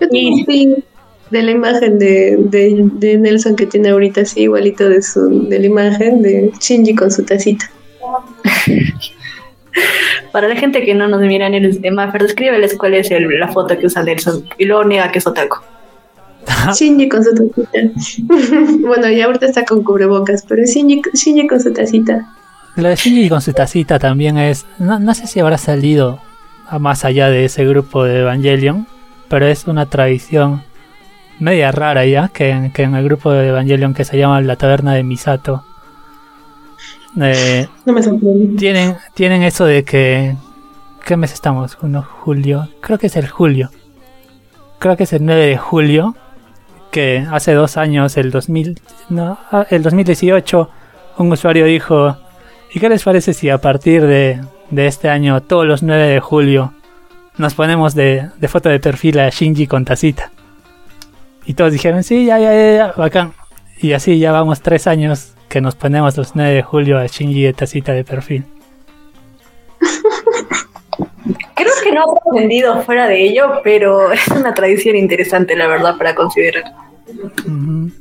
[0.00, 0.84] Yo tengo un pin
[1.30, 5.58] de la imagen de, de, de Nelson que tiene ahorita así, igualito de, su, de
[5.58, 7.70] la imagen de Shinji con su tacita.
[10.32, 13.28] Para la gente que no nos mira en el tema, pero escríbeles cuál es el-
[13.40, 15.58] la foto que usa Nelson y luego niega que es otaku.
[16.74, 17.78] Shinji con su tacita.
[18.80, 22.26] bueno, ya ahorita está con cubrebocas, pero Shinji, Shinji con su tacita.
[22.76, 24.66] Lo de Shinji con su tacita también es.
[24.78, 26.20] No, no sé si habrá salido
[26.68, 28.86] a más allá de ese grupo de Evangelion,
[29.28, 30.62] pero es una tradición
[31.38, 34.56] media rara ya que, en- que en el grupo de Evangelion que se llama La
[34.56, 35.64] Taberna de Misato.
[37.20, 38.56] Eh, No me sorprende.
[38.58, 40.36] tienen, tienen eso de que.
[41.04, 41.76] ¿Qué mes estamos?
[41.82, 42.68] Uno, julio.
[42.80, 43.70] Creo que es el julio.
[44.78, 46.16] Creo que es el 9 de julio.
[46.90, 48.80] Que hace dos años, el 2000.
[49.10, 50.70] No, ah, el 2018,
[51.18, 52.16] un usuario dijo.
[52.72, 54.40] ¿Y qué les parece si a partir de,
[54.70, 56.72] de este año, todos los 9 de julio,
[57.36, 60.32] nos ponemos de, de foto de perfil a Shinji con tacita?
[61.46, 63.32] Y todos dijeron, sí, ya, ya, ya, ya, bacán.
[63.78, 67.44] Y así ya vamos tres años que nos ponemos los 9 de julio a Shinji
[67.44, 68.42] de tacita de perfil.
[71.54, 75.96] Creo que no ha aprendido fuera de ello, pero es una tradición interesante, la verdad,
[75.96, 76.64] para considerar.
[77.46, 77.92] Ujú.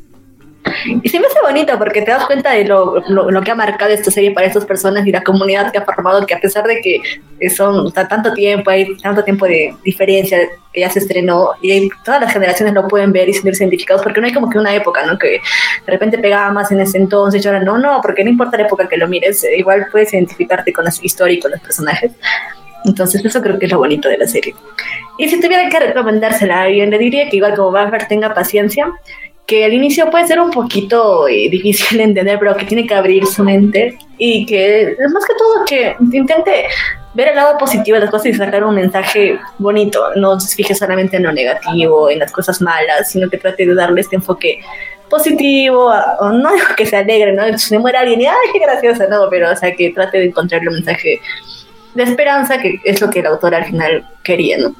[1.02, 3.56] Y se me hace bonito porque te das cuenta de lo, lo, lo que ha
[3.56, 6.66] marcado esta serie para estas personas y la comunidad que ha formado, que a pesar
[6.66, 10.40] de que son o sea, tanto tiempo, hay tanto tiempo de diferencia
[10.72, 14.22] que ya se estrenó y todas las generaciones lo pueden ver y sentirse identificados porque
[14.22, 15.18] no hay como que una época, ¿no?
[15.18, 15.42] Que
[15.86, 18.66] de repente pegaba más en ese entonces y ahora no, no, porque no importa la
[18.66, 22.12] época que lo mires, eh, igual puedes identificarte con la historia y con los personajes.
[22.86, 24.56] Entonces eso creo que es lo bonito de la serie.
[25.18, 28.92] Y si tuviera que recomendársela a alguien, le diría que igual como Buffer tenga paciencia,
[29.46, 32.96] que al inicio puede ser un poquito eh, difícil de entender, pero que tiene que
[32.96, 36.66] abrir su mente y que más que todo que intente
[37.14, 40.74] ver el lado positivo de las cosas y sacar un mensaje bonito, no se fije
[40.74, 44.62] solamente en lo negativo, en las cosas malas, sino que trate de darle este enfoque
[45.10, 47.58] positivo, no que se alegre, ¿no?
[47.60, 49.04] Se muere alguien y ¡ay, qué gracioso!
[49.10, 51.22] No, pero o sea, que trate de encontrarle un mensaje
[51.94, 54.74] de esperanza, que es lo que el autor al final quería, ¿no?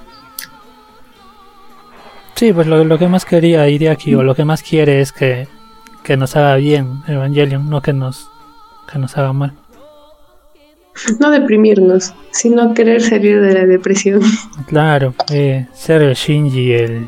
[2.36, 5.48] Sí, pues lo, lo que más quería Hideaki, o lo que más quiere es que,
[6.04, 8.30] que nos haga bien Evangelion, no que nos,
[8.92, 9.54] que nos haga mal.
[11.20, 14.22] No deprimirnos, sino querer salir de la depresión.
[14.68, 17.08] Claro, eh, ser el Shinji, el,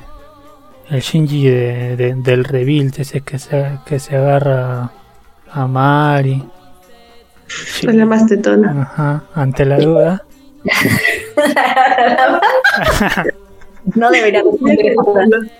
[0.89, 4.91] el Shinji de, de- del rebuild, ese que se, que se agarra
[5.51, 6.43] a Mari.
[7.47, 8.81] Es la más tetona.
[8.81, 10.23] Ajá, ante la duda.
[13.95, 14.43] no debería
[14.83, 15.51] responder.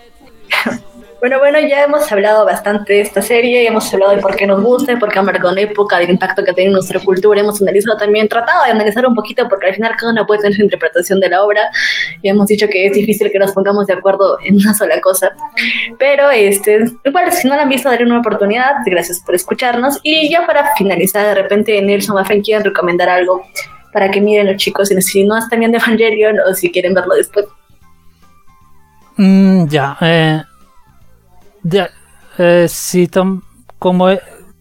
[1.25, 4.61] Bueno, bueno, ya hemos hablado bastante de esta serie, hemos hablado de por qué nos
[4.61, 7.39] gusta, de por qué ha marcado una época, del impacto que tiene en nuestra cultura,
[7.39, 10.55] hemos analizado también, tratado de analizar un poquito, porque al final cada uno puede tener
[10.55, 11.71] su interpretación de la obra,
[12.21, 15.31] y hemos dicho que es difícil que nos pongamos de acuerdo en una sola cosa,
[15.97, 20.29] pero este, igual si no la han visto, daré una oportunidad, gracias por escucharnos, y
[20.29, 23.43] ya para finalizar, de repente Nelson Maffen quieren recomendar algo
[23.91, 27.47] para que miren los chicos, si no están viendo Evangelion o si quieren verlo después.
[29.17, 30.41] Mm, ya, eh
[32.37, 33.09] eh, si
[33.79, 34.09] como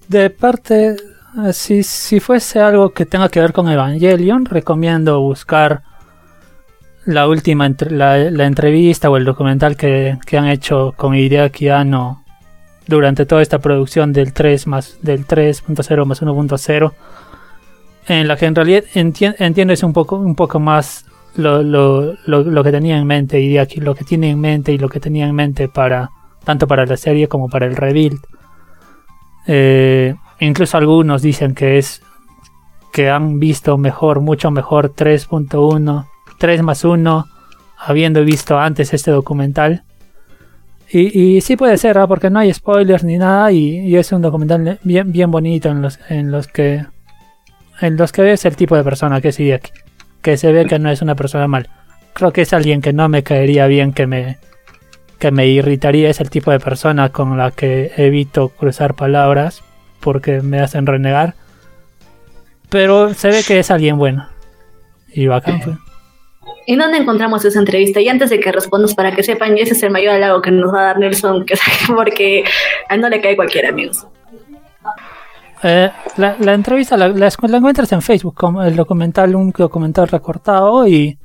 [0.09, 0.97] de parte,
[1.45, 5.83] eh, si, si fuese algo que tenga que ver con Evangelion, recomiendo buscar
[7.05, 12.25] la última la, entrevista o el documental que, han hecho con Hideaki Anno
[12.87, 16.93] durante toda esta producción del 3 más del 3.0 más 1.0
[18.09, 21.07] en la que en realidad entiendes un poco un poco más
[21.37, 24.89] lo, lo, lo, que tenía en mente Hideaki, lo que tiene en mente y lo
[24.89, 26.11] que tenía en mente para
[26.45, 28.21] tanto para la serie como para el rebuild.
[29.47, 32.03] Eh, incluso algunos dicen que es
[32.93, 36.07] que han visto mejor, mucho mejor 3.1,
[36.39, 37.27] 3 más 1,
[37.79, 39.83] habiendo visto antes este documental.
[40.91, 42.07] Y, y sí puede ser, ¿ah?
[42.07, 45.99] porque no hay spoilers ni nada y, es un documental bien, bien bonito en los,
[46.09, 46.85] en los que
[47.81, 49.61] en los que ves el tipo de persona que sigue
[50.25, 51.69] que se ve que no es una persona mal.
[52.15, 54.39] Creo que es alguien que no me caería bien que me
[55.19, 59.63] que me irritaría es el tipo de persona con la que evito cruzar palabras
[60.01, 61.35] porque me hacen renegar.
[62.71, 64.27] Pero se ve que es alguien bueno.
[65.13, 65.75] Y bacán fue.
[66.67, 68.01] ¿Y dónde encontramos esa entrevista?
[68.01, 70.73] Y antes de que respondas para que sepan, ese es el mayor halago que nos
[70.73, 71.55] va a dar Nelson, que,
[71.95, 72.45] porque
[72.99, 74.07] no le cae cualquier amigos.
[75.67, 81.19] Eh, la, entrevista la, encuentras en Facebook, como el documental, un documental recortado y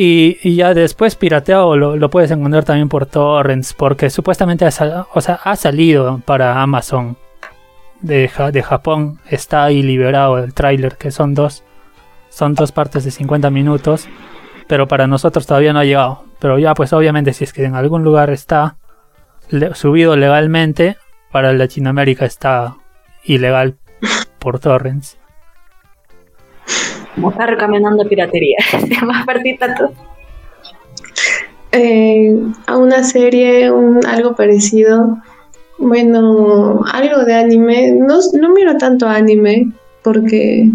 [0.00, 5.20] y, ya después pirateado lo, lo, puedes encontrar también por torrents, porque supuestamente ha, o
[5.20, 7.16] sea, ha salido para Amazon
[8.00, 9.18] de, de Japón.
[9.28, 11.64] Está ahí liberado el tráiler, que son dos,
[12.28, 14.06] son dos partes de 50 minutos.
[14.68, 16.24] Pero para nosotros todavía no ha llegado.
[16.38, 18.76] Pero ya pues obviamente si es que en algún lugar está
[19.72, 20.96] subido legalmente,
[21.32, 22.76] para Latinoamérica está
[23.28, 23.76] ilegal
[24.38, 25.18] por torrents.
[27.14, 28.58] Como está recomendando piratería.
[28.70, 29.90] Se llama partita tú.
[31.72, 32.34] Eh,
[32.66, 35.18] a una serie, un, algo parecido.
[35.78, 37.92] Bueno, algo de anime.
[37.92, 39.72] No, no miro tanto anime
[40.02, 40.70] porque,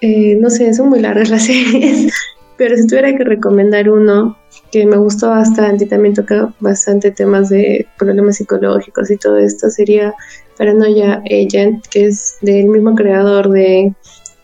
[0.00, 2.12] eh, no sé, son muy largas las series.
[2.56, 4.36] Pero si tuviera que recomendar uno
[4.70, 9.70] que me gustó bastante y también toca bastante temas de problemas psicológicos y todo esto,
[9.70, 10.14] sería
[10.56, 13.92] Paranoia Agent, que es del mismo creador de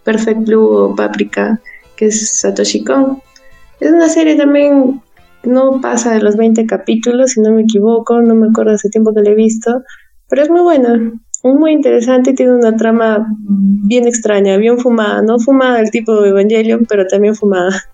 [0.05, 1.61] Perfect Blue o Paprika,
[1.97, 3.23] que es Satoshi Kon.
[3.81, 5.01] Es una serie también,
[5.45, 9.15] no pasa de los 20 capítulos, si no me equivoco, no me acuerdo hace tiempo
[9.15, 9.83] que la he visto,
[10.29, 11.13] pero es muy buena,
[11.43, 16.31] muy interesante y tiene una trama bien extraña, bien fumada, no fumada del tipo de
[16.31, 17.85] Evangelion, pero también fumada.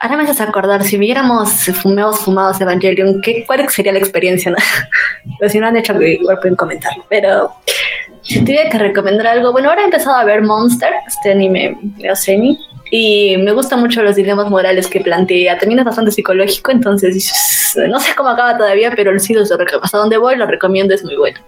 [0.00, 1.50] Ahora me haces acordar, si viéramos
[1.82, 4.50] fumeos fumados Evangelion, ¿qué, ¿cuál sería la experiencia?
[4.50, 4.56] No?
[5.38, 7.04] Pero si no han hecho, igual pueden comentarlo.
[7.08, 7.54] Pero
[8.22, 12.14] si tuviera que recomendar algo, bueno, ahora he empezado a ver Monster, este anime de
[12.16, 12.58] semi,
[12.90, 15.58] y me gustan mucho los dilemas morales que plantea.
[15.58, 20.16] También es bastante psicológico, entonces no sé cómo acaba todavía, pero sí lo hasta donde
[20.18, 21.40] voy lo recomiendo, es muy bueno.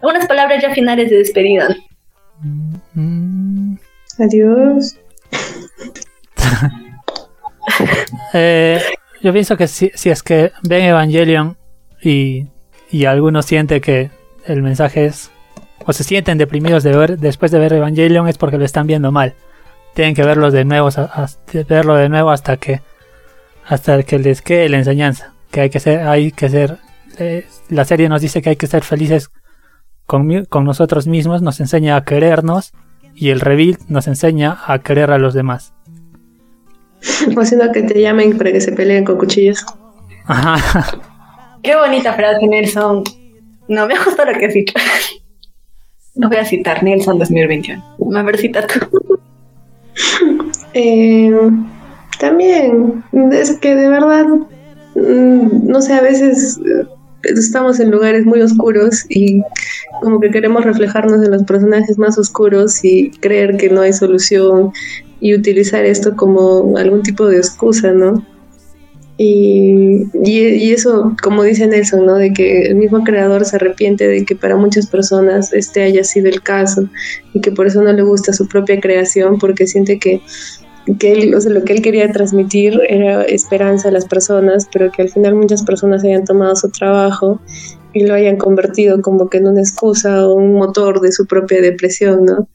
[0.00, 1.76] Algunas palabras ya finales de despedida.
[4.18, 4.96] Adiós.
[8.32, 8.80] Eh,
[9.22, 11.56] yo pienso que si, si, es que ven Evangelion
[12.02, 12.46] y,
[12.90, 14.10] y alguno siente que
[14.46, 15.30] el mensaje es
[15.86, 19.10] o se sienten deprimidos de ver, después de ver Evangelion es porque lo están viendo
[19.12, 19.34] mal.
[19.94, 20.88] Tienen que verlo de nuevo,
[21.68, 22.80] verlo de nuevo hasta que
[23.66, 25.32] hasta que les quede la enseñanza.
[25.50, 26.78] Que hay que ser, hay que ser.
[27.18, 29.30] Eh, la serie nos dice que hay que ser felices
[30.06, 32.72] con, con nosotros mismos, nos enseña a querernos
[33.14, 35.72] y el reveal nos enseña a querer a los demás.
[37.36, 39.64] O sino que te llamen para que se peleen con cuchillos.
[41.62, 43.04] Qué bonita frase, Nelson.
[43.68, 44.74] No, me ha gustado lo que has dicho.
[46.16, 48.18] No voy a citar Nelson 2021.
[48.18, 49.20] A ver, cita tú.
[50.74, 51.32] Eh,
[52.18, 53.02] también,
[53.32, 54.26] es que de verdad,
[54.96, 56.86] mm, no sé, a veces eh,
[57.22, 59.42] estamos en lugares muy oscuros y
[60.02, 64.72] como que queremos reflejarnos en los personajes más oscuros y creer que no hay solución
[65.20, 68.24] y utilizar esto como algún tipo de excusa, ¿no?
[69.22, 72.14] Y, y, eso, como dice Nelson, ¿no?
[72.14, 76.28] De que el mismo creador se arrepiente de que para muchas personas este haya sido
[76.28, 76.88] el caso
[77.34, 80.22] y que por eso no le gusta su propia creación porque siente que
[80.98, 84.90] que él, o sea, lo que él quería transmitir era esperanza a las personas, pero
[84.90, 87.40] que al final muchas personas hayan tomado su trabajo
[87.92, 91.60] y lo hayan convertido como que en una excusa o un motor de su propia
[91.60, 92.48] depresión, ¿no?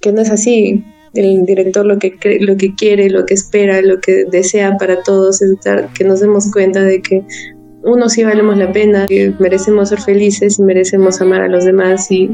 [0.00, 0.84] Que no es así.
[1.14, 5.42] El director lo que, lo que quiere, lo que espera, lo que desea para todos
[5.42, 5.56] es
[5.94, 7.22] que nos demos cuenta de que
[7.84, 12.10] uno sí valemos la pena, que merecemos ser felices y merecemos amar a los demás
[12.10, 12.30] y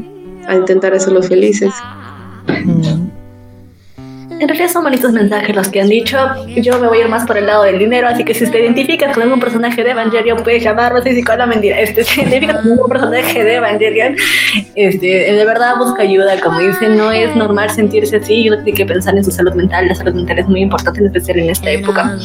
[0.47, 1.73] a intentar hacerlos felices.
[4.39, 6.17] En realidad son bonitos mensajes los que han dicho.
[6.47, 8.61] Yo me voy a ir más por el lado del dinero, así que si te
[8.61, 11.79] identificas con algún personaje de Evangelion, puedes llamarlo con la mentira.
[11.79, 14.15] Este, si te identificas con algún personaje de Evangelion,
[14.75, 16.39] este, de verdad busca ayuda.
[16.39, 19.53] Como dicen, no es normal sentirse así y uno tiene que pensar en su salud
[19.53, 19.87] mental.
[19.87, 22.17] La salud mental es muy importante, en especial en esta época.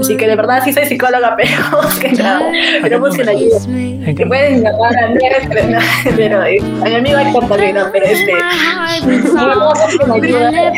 [0.00, 2.16] Así que de verdad sí soy psicóloga, pero busquen,
[2.82, 3.58] pero busquen ayuda.
[4.26, 5.48] Pueden llamar a Andrés,
[6.16, 8.32] pero eh, a mi amigo hay compañero, pero este,
[9.34, 10.72] no, busquen ayuda.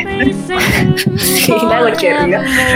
[1.17, 1.87] sí, la hago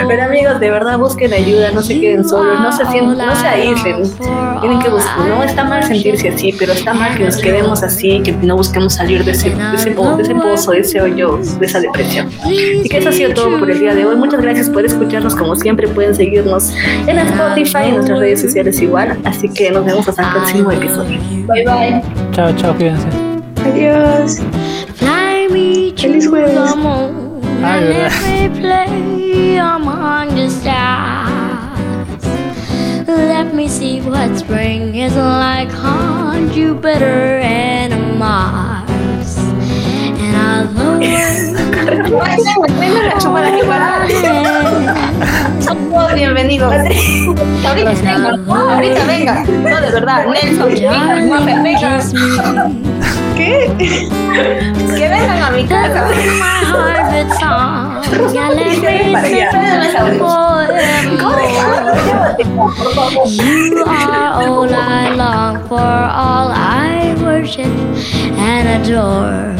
[0.07, 3.47] Pero amigos, de verdad busquen ayuda, no se queden solos, no se sienten, no se
[3.47, 4.03] aíslen.
[4.61, 8.21] Tienen que buscar, no está mal sentirse así, pero está mal que nos quedemos así,
[8.21, 11.65] que no busquemos salir de ese, de ese, de ese pozo, de ese hoyo, de
[11.65, 12.29] esa depresión.
[12.45, 14.15] Y que eso ha sido todo por el día de hoy.
[14.15, 16.73] Muchas gracias por escucharnos, como siempre pueden seguirnos
[17.07, 19.17] en Spotify, en nuestras redes sociales igual.
[19.23, 21.19] Así que nos vemos hasta el próximo episodio.
[21.47, 22.01] Bye bye.
[22.31, 23.07] Chao, chao, cuídense.
[23.65, 24.41] Adiós.
[25.97, 27.26] Feliz jueves.
[27.63, 32.25] And every play among the stars.
[33.07, 38.86] Let me see what spring is like on Jupiter and Mars.
[46.15, 46.73] Bienvenidos.
[47.65, 49.43] Ahorita venga.
[49.43, 50.25] No, de verdad.
[50.27, 50.69] Nelson,
[51.45, 51.99] venga.
[53.35, 53.71] ¿Qué?
[53.77, 56.07] Que vengan a mi casa.
[63.27, 67.71] You are all I long for, all I worship
[68.37, 69.55] and adore.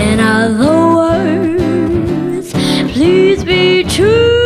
[0.00, 2.52] In other words,
[2.92, 4.41] please be true.